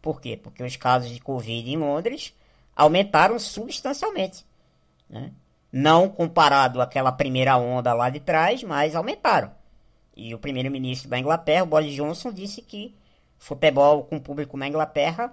[0.00, 0.36] Por quê?
[0.42, 2.34] Porque os casos de Covid em Londres
[2.74, 4.46] aumentaram substancialmente.
[5.10, 5.32] Né?
[5.70, 9.52] Não comparado àquela primeira onda lá de trás, mas aumentaram.
[10.16, 12.96] E o primeiro-ministro da Inglaterra, Boris Johnson, disse que
[13.38, 15.32] futebol com público na Inglaterra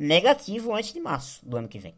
[0.00, 1.94] negativo antes de março do ano que vem.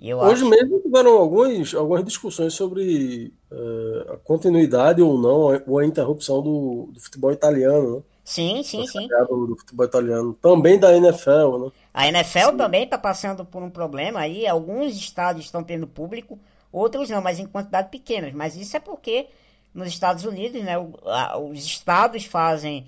[0.00, 0.48] Hoje acho...
[0.48, 6.88] mesmo tiveram algumas, algumas discussões sobre uh, a continuidade ou não, ou a interrupção do,
[6.92, 7.96] do futebol italiano.
[7.96, 8.02] Né?
[8.24, 9.06] Sim, sim, sim.
[9.06, 10.34] Do, futebol italiano.
[10.34, 11.70] Também da NFL, né?
[11.92, 12.56] A NFL sim.
[12.56, 14.46] também está passando por um problema aí.
[14.46, 16.38] Alguns estádios estão tendo público,
[16.72, 18.32] outros não, mas em quantidade pequenas.
[18.32, 19.26] Mas isso é porque
[19.72, 22.86] nos Estados Unidos, né, os estados fazem,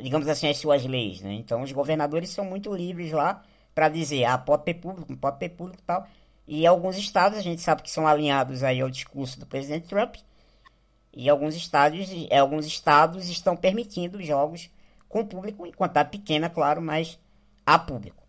[0.00, 1.32] digamos assim, as suas leis, né?
[1.32, 3.42] Então os governadores são muito livres lá
[3.74, 6.06] para dizer, ah, pode ter público, pode ter público e tal.
[6.46, 10.16] E alguns estados, a gente sabe que são alinhados aí ao discurso do presidente Trump,
[11.14, 14.70] e alguns estádios, é, alguns estados estão permitindo jogos
[15.08, 17.18] com público, em quantidade pequena, claro, mas
[17.66, 18.22] há público.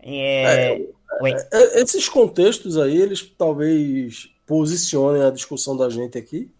[0.00, 0.80] É...
[1.22, 6.50] É, é, esses contextos aí, eles talvez posicionem a discussão da gente aqui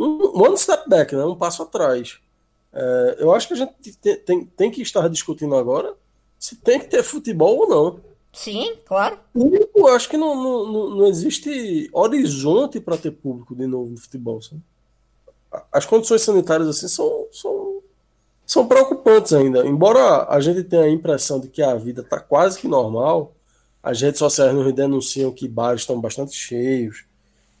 [0.00, 1.24] um one step back, né?
[1.24, 2.18] um passo atrás.
[2.72, 5.94] É, eu acho que a gente tem, tem, tem, que estar discutindo agora
[6.40, 8.00] se tem que ter futebol ou não.
[8.32, 9.18] Sim, claro.
[9.32, 14.40] Público, acho que não, não, não existe horizonte para ter público de novo no futebol.
[14.40, 14.62] Sabe?
[15.72, 17.82] as condições sanitárias assim são, são,
[18.46, 19.66] são preocupantes ainda.
[19.66, 23.34] Embora a gente tenha a impressão de que a vida está quase que normal,
[23.82, 27.04] as redes sociais nos denunciam que bares estão bastante cheios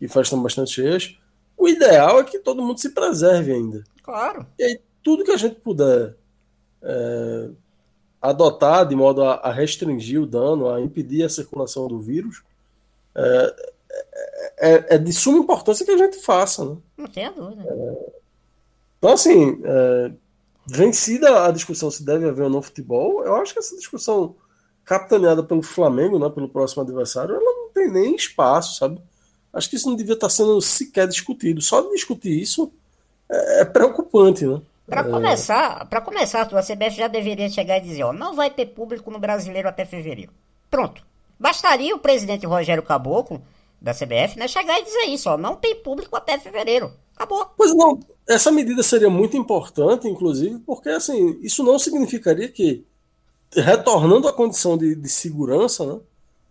[0.00, 1.16] e festas estão bastante cheias.
[1.56, 3.84] O ideal é que todo mundo se preserve ainda.
[4.02, 4.46] Claro.
[4.58, 6.14] E aí, tudo que a gente puder
[6.82, 7.50] é,
[8.20, 12.42] adotar de modo a, a, restringir o dano, a impedir a circulação do vírus,
[13.14, 13.54] é,
[14.58, 16.64] é, é, de suma importância que a gente faça.
[16.64, 16.76] Né?
[16.96, 17.62] Não tenha dúvida.
[17.62, 18.10] É,
[18.98, 20.12] então, assim, é,
[20.66, 24.36] vencida a discussão se deve haver ou não futebol, eu acho que essa discussão
[24.84, 29.00] capitaneada pelo Flamengo, né, pelo próximo adversário, ela não tem nem espaço, sabe?
[29.52, 31.60] Acho que isso não devia estar sendo sequer discutido.
[31.60, 32.70] Só discutir isso
[33.30, 34.60] é, é preocupante, né?
[34.90, 38.66] Para começar, para começar, a CBF já deveria chegar e dizer, ó, não vai ter
[38.66, 40.32] público no Brasileiro até fevereiro.
[40.68, 41.06] Pronto.
[41.38, 43.40] Bastaria o presidente Rogério Caboclo
[43.80, 46.92] da CBF, né, chegar e dizer isso, ó, não tem público até fevereiro.
[47.16, 47.46] Acabou.
[47.56, 52.84] Pois não, essa medida seria muito importante, inclusive, porque assim, isso não significaria que
[53.52, 56.00] retornando à condição de, de segurança, né,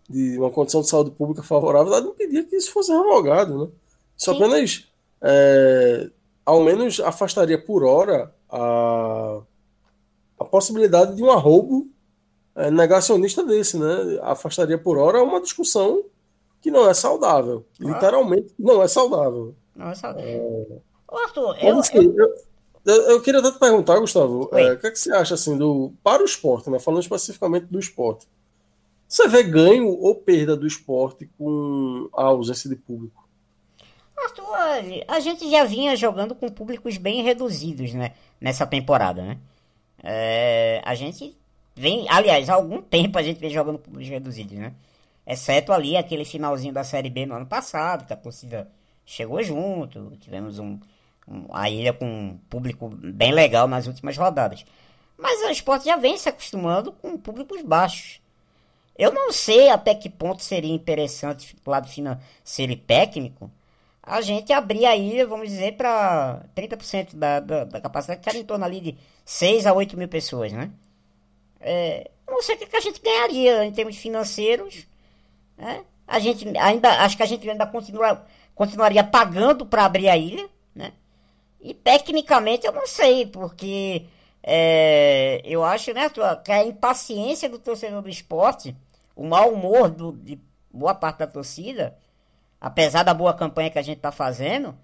[0.08, 3.68] de uma condição de saúde pública favorável, ela impedia que isso fosse revogado, né?
[4.16, 4.36] Isso Sim.
[4.36, 4.88] apenas
[5.22, 6.10] é,
[6.50, 9.40] ao menos afastaria por hora a,
[10.40, 11.86] a possibilidade de um arrobo
[12.56, 14.18] é, negacionista desse, né?
[14.22, 16.02] Afastaria por hora uma discussão
[16.60, 17.64] que não é saudável.
[17.80, 17.84] Ah.
[17.84, 19.54] Literalmente, não é saudável.
[19.76, 20.82] Não é saudável.
[21.08, 21.16] É...
[21.22, 22.34] Arthur, eu, assim, eu...
[22.84, 23.22] eu, eu...
[23.22, 26.20] queria até te perguntar, Gustavo, é, o que, é que você acha assim do para
[26.20, 26.80] o esporte, né?
[26.80, 28.26] Falando especificamente do esporte.
[29.06, 33.19] Você vê ganho ou perda do esporte com a ausência de público?
[34.24, 38.12] Arthur, a gente já vinha jogando com públicos bem reduzidos, né?
[38.40, 39.38] Nessa temporada, né?
[40.02, 41.36] É, a gente
[41.74, 44.72] vem, aliás, há algum tempo a gente vem jogando com públicos reduzidos, né?
[45.26, 48.70] Exceto ali aquele finalzinho da Série B no ano passado, que a torcida
[49.04, 50.78] chegou junto, tivemos um,
[51.28, 54.64] um a ilha com um público bem legal nas últimas rodadas.
[55.16, 58.20] Mas o esporte já vem se acostumando com públicos baixos.
[58.96, 63.50] Eu não sei até que ponto seria interessante, do lado financeiro e técnico,
[64.10, 68.38] a gente abrir a ilha, vamos dizer, para 30% da, da, da, capacidade, que era
[68.38, 70.68] em torno ali de 6 a 8 mil pessoas, né?
[71.60, 74.84] É, não sei o que a gente ganharia em termos financeiros.
[75.56, 75.84] Né?
[76.08, 80.48] A gente ainda, acho que a gente ainda continua, continuaria pagando para abrir a ilha,
[80.74, 80.92] né?
[81.60, 84.06] E tecnicamente eu não sei, porque
[84.42, 86.10] é, eu acho, né,
[86.44, 88.74] que a impaciência do torcedor do esporte,
[89.14, 90.40] o mau humor do, de
[90.72, 91.96] boa parte da torcida,
[92.60, 94.74] apesar da boa campanha que a gente está fazendo,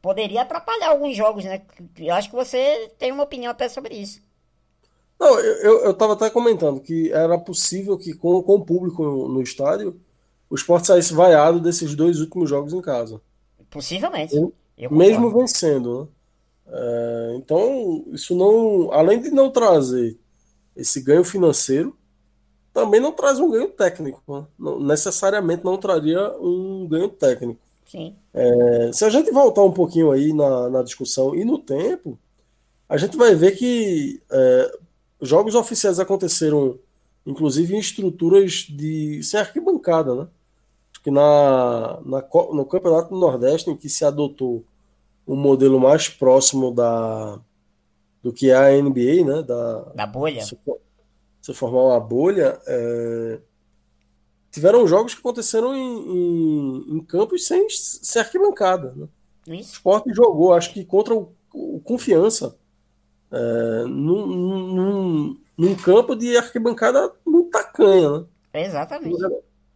[0.00, 1.62] poderia atrapalhar alguns jogos, né?
[1.98, 4.20] Eu acho que você tem uma opinião até sobre isso.
[5.18, 9.40] Não, eu estava até comentando que era possível que com, com o público no, no
[9.42, 10.00] estádio
[10.50, 13.20] o esporte saísse vaiado desses dois últimos jogos em casa.
[13.70, 14.34] Possivelmente.
[14.90, 16.08] mesmo vencendo, né?
[16.74, 18.92] É, então, isso não.
[18.92, 20.18] Além de não trazer
[20.74, 21.96] esse ganho financeiro,
[22.72, 24.22] também não traz um ganho técnico.
[24.26, 24.46] Né?
[24.58, 27.60] Não, necessariamente não traria um ganho técnico.
[28.32, 32.18] É, se a gente voltar um pouquinho aí na, na discussão e no tempo,
[32.88, 34.78] a gente vai ver que é,
[35.20, 36.78] jogos oficiais aconteceram,
[37.26, 40.28] inclusive, em estruturas de sem arquibancada, né?
[40.92, 44.64] Acho que na, na, no Campeonato do Nordeste, em que se adotou
[45.26, 47.38] um modelo mais próximo da
[48.22, 49.42] do que é a NBA, né?
[49.42, 50.42] Da, da bolha
[51.42, 53.40] você formar uma bolha, é...
[54.50, 58.94] tiveram jogos que aconteceram em, em, em campos sem, sem arquibancada.
[58.94, 59.08] Né?
[59.48, 62.56] O esporte jogou, acho que contra o, o Confiança,
[63.32, 68.20] é, num, num, num, campo de arquibancada muito tacanha.
[68.52, 68.66] Né?
[68.66, 69.18] Exatamente.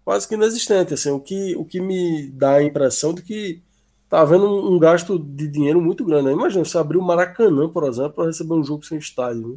[0.04, 0.94] Quase que inexistente.
[0.94, 3.62] Assim, o, que, o que me dá a impressão de que
[4.08, 6.26] tá havendo um, um gasto de dinheiro muito grande.
[6.26, 6.32] Né?
[6.32, 9.48] Imagina, você abrir o Maracanã, por exemplo, para receber um jogo sem estádio.
[9.48, 9.54] Né?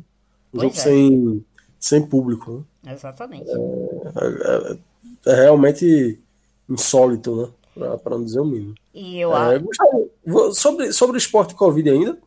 [0.53, 0.79] Um pois jogo é.
[0.79, 1.45] sem
[1.79, 2.65] sem público.
[2.83, 2.93] Né?
[2.93, 3.49] Exatamente.
[3.49, 6.19] É, é, é, realmente
[6.67, 7.97] insólito, né?
[8.03, 8.75] Para não dizer o mínimo.
[8.93, 10.09] E eu é, Gustavo,
[10.53, 12.17] sobre, sobre o esporte Covid ainda,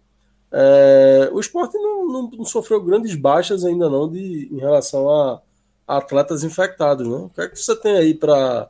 [0.50, 5.40] é, o esporte não, não, não, sofreu grandes baixas ainda não de, em relação a,
[5.86, 7.16] a atletas infectados, né?
[7.16, 8.68] O que é que você tem aí para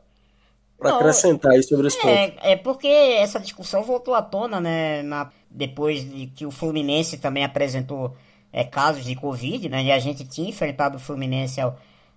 [0.77, 2.09] para acrescentar aí sobre esse ponto?
[2.09, 5.01] É, é porque essa discussão voltou à tona, né?
[5.03, 8.13] Na, depois de que o Fluminense também apresentou
[8.53, 9.83] é, casos de Covid, né?
[9.83, 11.59] E a gente tinha enfrentado o Fluminense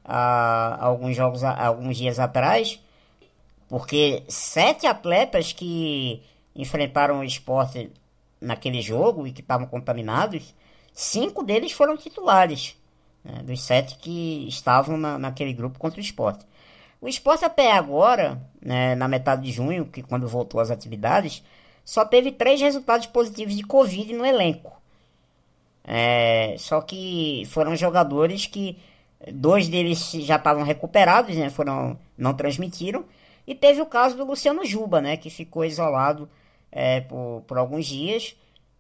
[0.04, 2.78] alguns jogos, alguns dias atrás,
[3.68, 6.22] porque sete atletas que
[6.54, 7.90] enfrentaram o esporte
[8.40, 10.54] naquele jogo e que estavam contaminados,
[10.92, 12.76] cinco deles foram titulares,
[13.24, 13.42] né?
[13.42, 16.44] dos sete que estavam na, naquele grupo contra o esporte.
[17.00, 21.42] O esporte até agora, né, na metade de junho, que quando voltou às atividades,
[21.84, 24.76] só teve três resultados positivos de Covid no elenco.
[25.86, 28.76] É, só que foram jogadores que
[29.32, 31.48] dois deles já estavam recuperados, né?
[31.48, 33.04] Foram não transmitiram
[33.46, 35.16] e teve o caso do Luciano Juba, né?
[35.16, 36.28] Que ficou isolado
[36.72, 38.36] é, por, por alguns dias.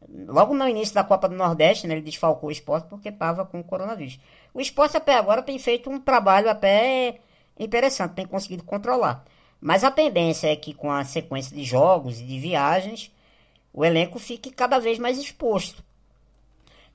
[0.08, 3.60] Logo no início da Copa do Nordeste, né, ele desfalcou o esporte porque estava com
[3.60, 4.20] o coronavírus.
[4.52, 7.18] O esporte até agora tem feito um trabalho até
[7.58, 9.24] interessante, tem conseguido controlar.
[9.60, 13.10] Mas a tendência é que com a sequência de jogos e de viagens,
[13.72, 15.82] o elenco fique cada vez mais exposto.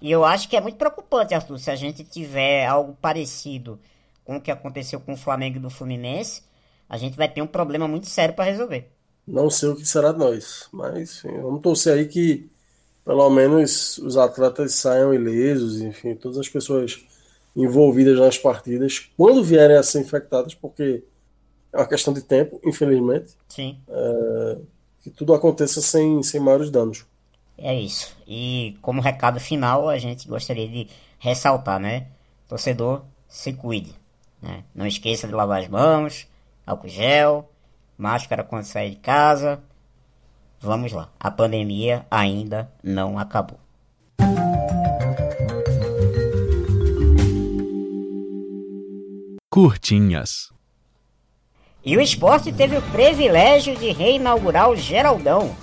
[0.02, 3.80] E eu acho que é muito preocupante, Arthur, se a gente tiver algo parecido
[4.26, 6.41] com o que aconteceu com o Flamengo e do Fluminense,
[6.90, 8.90] a gente vai ter um problema muito sério para resolver.
[9.28, 12.49] Não sei o que será de nós, mas enfim, vamos torcer aí que
[13.06, 17.03] pelo menos os atletas saiam ilesos, enfim, todas as pessoas
[17.56, 21.03] envolvidas nas partidas, quando vierem a ser infectadas, porque
[21.73, 23.36] é uma questão de tempo, infelizmente.
[23.49, 23.78] Sim.
[23.88, 24.57] É,
[25.02, 27.06] que tudo aconteça sem, sem maiores danos.
[27.63, 28.17] É isso.
[28.27, 30.88] E como recado final, a gente gostaria de
[31.19, 32.07] ressaltar, né?
[32.47, 33.93] Torcedor, se cuide.
[34.41, 34.63] Né?
[34.73, 36.27] Não esqueça de lavar as mãos,
[36.65, 37.49] álcool gel,
[37.97, 39.61] máscara quando sair de casa.
[40.59, 41.09] Vamos lá.
[41.19, 43.59] A pandemia ainda não acabou.
[49.49, 50.51] Curtinhas.
[51.83, 55.55] E o esporte teve o privilégio de reinaugurar o Geraldão.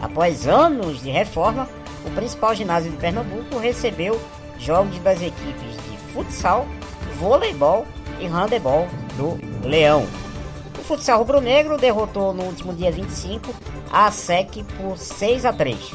[0.00, 1.68] Após anos de reforma,
[2.06, 4.20] o principal ginásio de Pernambuco recebeu
[4.58, 6.66] jogos das equipes de futsal,
[7.18, 7.86] voleibol
[8.20, 10.06] e handebol do Leão.
[10.78, 13.54] O futsal rubro-negro derrotou no último dia 25
[13.92, 15.94] a SEC por 6 a 3.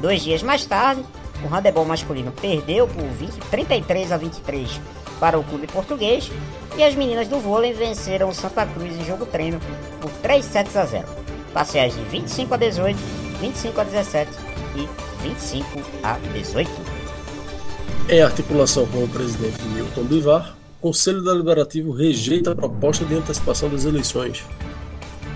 [0.00, 1.04] Dois dias mais tarde,
[1.44, 4.80] o handebol masculino perdeu por 20, 33 a 23
[5.18, 6.30] para o clube português
[6.76, 9.60] e as meninas do vôlei venceram o Santa Cruz em jogo treino
[10.00, 11.06] por 3 sets a 0.
[11.52, 12.98] Parciais de 25 a 18,
[13.40, 14.30] 25 a 17
[14.76, 14.88] e
[15.22, 15.66] 25
[16.02, 16.70] a 18.
[18.08, 23.68] Em articulação com o presidente Milton Bivar, o Conselho Deliberativo rejeita a proposta de antecipação
[23.68, 24.44] das eleições.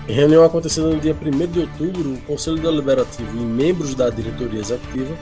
[0.07, 4.59] Em reunião acontecida no dia 1 de outubro, o Conselho Deliberativo e membros da diretoria
[4.59, 5.15] executiva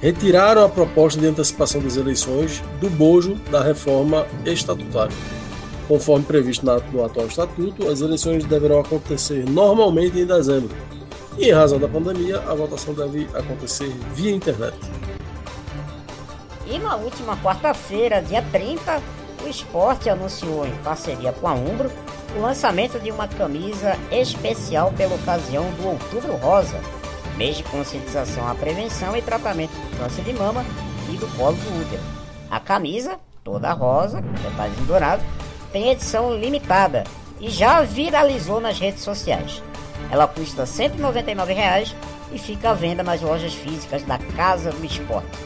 [0.00, 5.16] retiraram a proposta de antecipação das eleições do bojo da reforma estatutária.
[5.86, 10.74] Conforme previsto no atual estatuto, as eleições deverão acontecer normalmente em dezembro.
[11.36, 14.76] E em razão da pandemia, a votação deve acontecer via internet.
[16.66, 19.02] E na última quarta-feira, dia 30,
[19.44, 21.90] o esporte anunciou, em parceria com a Umbro,
[22.36, 26.80] o lançamento de uma camisa especial pela ocasião do Outubro Rosa,
[27.36, 30.64] mês de conscientização à prevenção e tratamento do câncer de mama
[31.12, 32.02] e do colo do útero.
[32.50, 35.22] A camisa, toda rosa, detalhes em dourado,
[35.74, 37.02] tem edição limitada
[37.40, 39.60] e já viralizou nas redes sociais.
[40.08, 41.92] Ela custa R$ 199,00
[42.32, 45.36] e fica à venda nas lojas físicas da Casa do Esporte.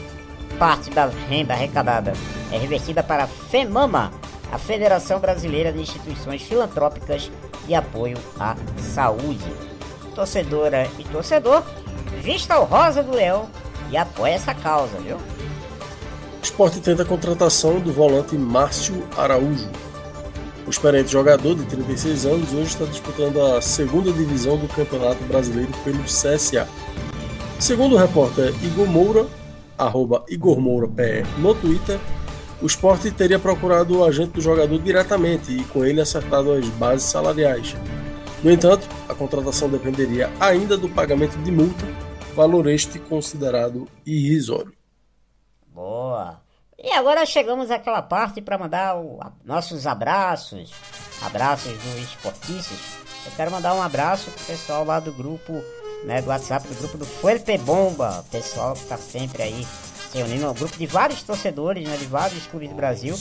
[0.59, 2.13] Parte da renda arrecadada
[2.51, 4.13] é revertida para a FEMAMA,
[4.51, 7.31] a Federação Brasileira de Instituições Filantrópicas
[7.65, 9.51] de Apoio à Saúde.
[10.13, 11.63] Torcedora e torcedor,
[12.21, 13.49] vista o rosa do leão
[13.89, 15.17] e apoia essa causa, viu?
[15.17, 19.69] O esporte tenta a contratação do volante Márcio Araújo,
[20.69, 25.71] o experiente jogador de 36 anos hoje está disputando a segunda divisão do Campeonato Brasileiro
[25.83, 26.69] pelo CSA.
[27.59, 29.25] Segundo o repórter Igor Moura,
[29.75, 30.87] arroba Igor Moura
[31.39, 31.99] no Twitter,
[32.61, 37.09] o esporte teria procurado o agente do jogador diretamente e com ele acertado as bases
[37.09, 37.75] salariais.
[38.43, 41.83] No entanto, a contratação dependeria ainda do pagamento de multa,
[42.35, 44.71] valor este considerado irrisório.
[45.73, 46.39] Boa!
[46.81, 50.71] E agora chegamos àquela parte para mandar o, a, nossos abraços,
[51.21, 52.97] abraços do Esportices.
[53.25, 55.61] Eu quero mandar um abraço pro pessoal lá do grupo,
[56.05, 59.67] né, do WhatsApp, do grupo do Fuerte Bomba, pessoal que tá sempre aí
[60.13, 63.15] reunindo um grupo de vários torcedores, né, de vários clubes do Brasil.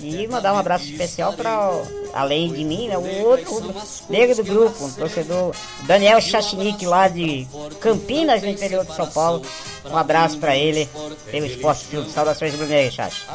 [0.00, 1.70] E mandar um abraço especial para,
[2.12, 3.74] além de mim, né, o outro
[4.08, 5.54] negro do grupo, um torcedor,
[5.86, 7.46] Daniel Chachinic, lá de
[7.80, 9.42] Campinas, no interior de São Paulo.
[9.84, 10.88] Um abraço para ele,
[11.30, 12.08] pelo Esporte Filme.
[12.10, 13.26] Saudações Bruneiras, Chacho.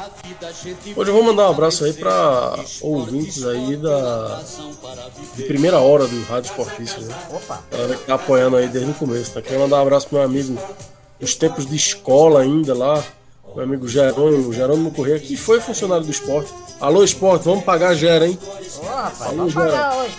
[0.95, 4.41] Hoje eu vou mandar um abraço aí para ouvintes aí da
[5.35, 7.15] de primeira hora do Rádio Esportista, né?
[7.31, 7.63] Opa!
[7.71, 9.41] Galera que tá apoiando aí desde o começo, tá?
[9.41, 10.57] Queria mandar um abraço pro meu amigo
[11.21, 13.03] os tempos de escola ainda lá,
[13.55, 16.51] meu amigo Jerônimo, Jerônimo Correia, que foi funcionário do esporte.
[16.79, 18.37] Alô, esporte, vamos pagar Gera, hein?
[18.77, 19.71] Ô, rapaz, Alô, vamos Gera.
[19.71, 20.17] pagar hoje.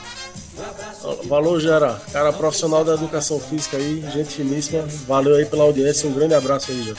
[1.26, 2.02] Valeu, Gera.
[2.12, 4.84] Cara profissional da educação física aí, gente finíssima.
[5.06, 6.98] Valeu aí pela audiência, um grande abraço aí, Gera.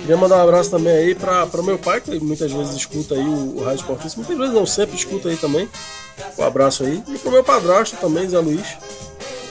[0.00, 3.24] Queria mandar um abraço também aí para o meu pai, que muitas vezes escuta aí
[3.24, 5.68] o, o Rádio Esportista, muitas vezes não, sempre escuta aí também.
[6.38, 7.02] Um abraço aí.
[7.06, 8.66] E pro meu padrasto também, Zé Luiz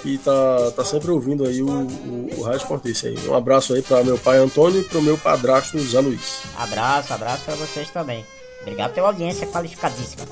[0.06, 3.18] e tá, tá sempre ouvindo aí o, o, o Rádio Esportista aí.
[3.28, 6.42] Um abraço aí para meu pai Antônio e pro meu padrasto Zé Luiz.
[6.58, 8.26] Abraço, abraço para vocês também.
[8.62, 10.26] Obrigado pela audiência qualificadíssima.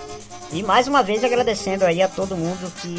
[0.52, 2.96] E mais uma vez agradecendo aí a todo mundo que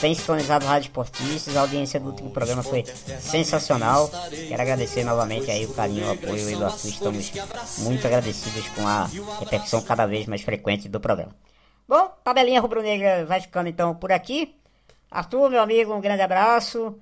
[0.00, 1.56] tem sintonizado o Rádio Esportistas.
[1.56, 2.84] A audiência do último programa foi
[3.20, 4.10] sensacional.
[4.30, 6.88] Quero agradecer novamente aí o carinho, o apoio e do Arthur.
[6.88, 7.32] Estamos
[7.78, 9.08] muito agradecidos com a
[9.40, 11.34] repercussão cada vez mais frequente do programa.
[11.88, 14.54] Bom, tabelinha rubro-negra vai ficando então por aqui.
[15.14, 16.96] Arthur, meu amigo, um grande abraço.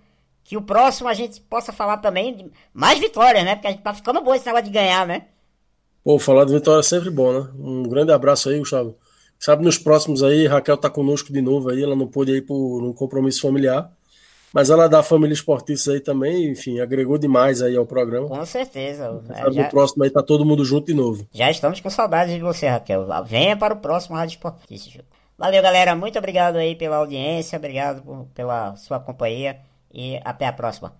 [0.45, 3.55] Que o próximo a gente possa falar também de mais vitórias, né?
[3.55, 5.27] Porque a gente tá ficando bom esse negócio de ganhar, né?
[6.05, 7.49] Pô, falar de vitória é sempre bom, né?
[7.59, 8.97] Um grande abraço aí, Gustavo.
[9.39, 12.83] Sabe, nos próximos aí, Raquel tá conosco de novo aí, ela não pôde ir por
[12.83, 13.91] um compromisso familiar.
[14.53, 18.29] Mas ela da família esportista aí também, enfim, agregou demais aí ao programa.
[18.29, 19.23] Com certeza.
[19.31, 19.63] É, já...
[19.63, 21.27] No próximo aí tá todo mundo junto de novo.
[21.33, 23.07] Já estamos com saudades de você, Raquel.
[23.25, 25.05] Venha para o próximo Rádio Esportista.
[25.39, 25.95] Valeu, galera.
[25.95, 29.61] Muito obrigado aí pela audiência, obrigado por, pela sua companhia
[29.93, 30.95] e até a próxima.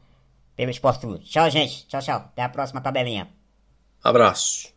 [0.57, 1.25] Pelo Esporte Clube.
[1.25, 1.87] Tchau, gente.
[1.87, 2.17] Tchau, tchau.
[2.17, 3.29] Até a próxima tabelinha.
[4.03, 4.73] Abraço.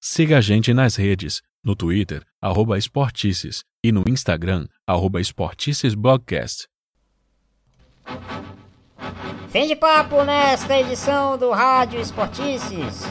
[0.00, 6.68] Siga a gente nas redes, no Twitter, arroba Esportices, e no Instagram, arroba Esporticesblogcast.
[9.48, 13.04] Fim de papo nesta edição do Rádio Esportices.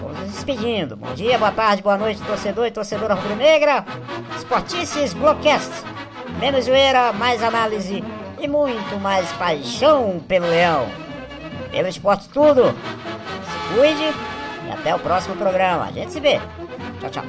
[0.00, 0.96] Vamos nos despedindo.
[0.96, 3.84] Bom dia, boa tarde, boa noite, torcedor e torcedora rubro-negra.
[4.36, 5.70] Esportices Blockcast.
[6.38, 8.04] Menos zoeira, mais análise
[8.40, 10.86] e muito mais paixão pelo leão.
[11.70, 12.72] Pelo esporte tudo.
[12.72, 14.14] Se cuide
[14.66, 15.84] e até o próximo programa.
[15.84, 16.40] A gente se vê.
[17.00, 17.24] Tchau, tchau.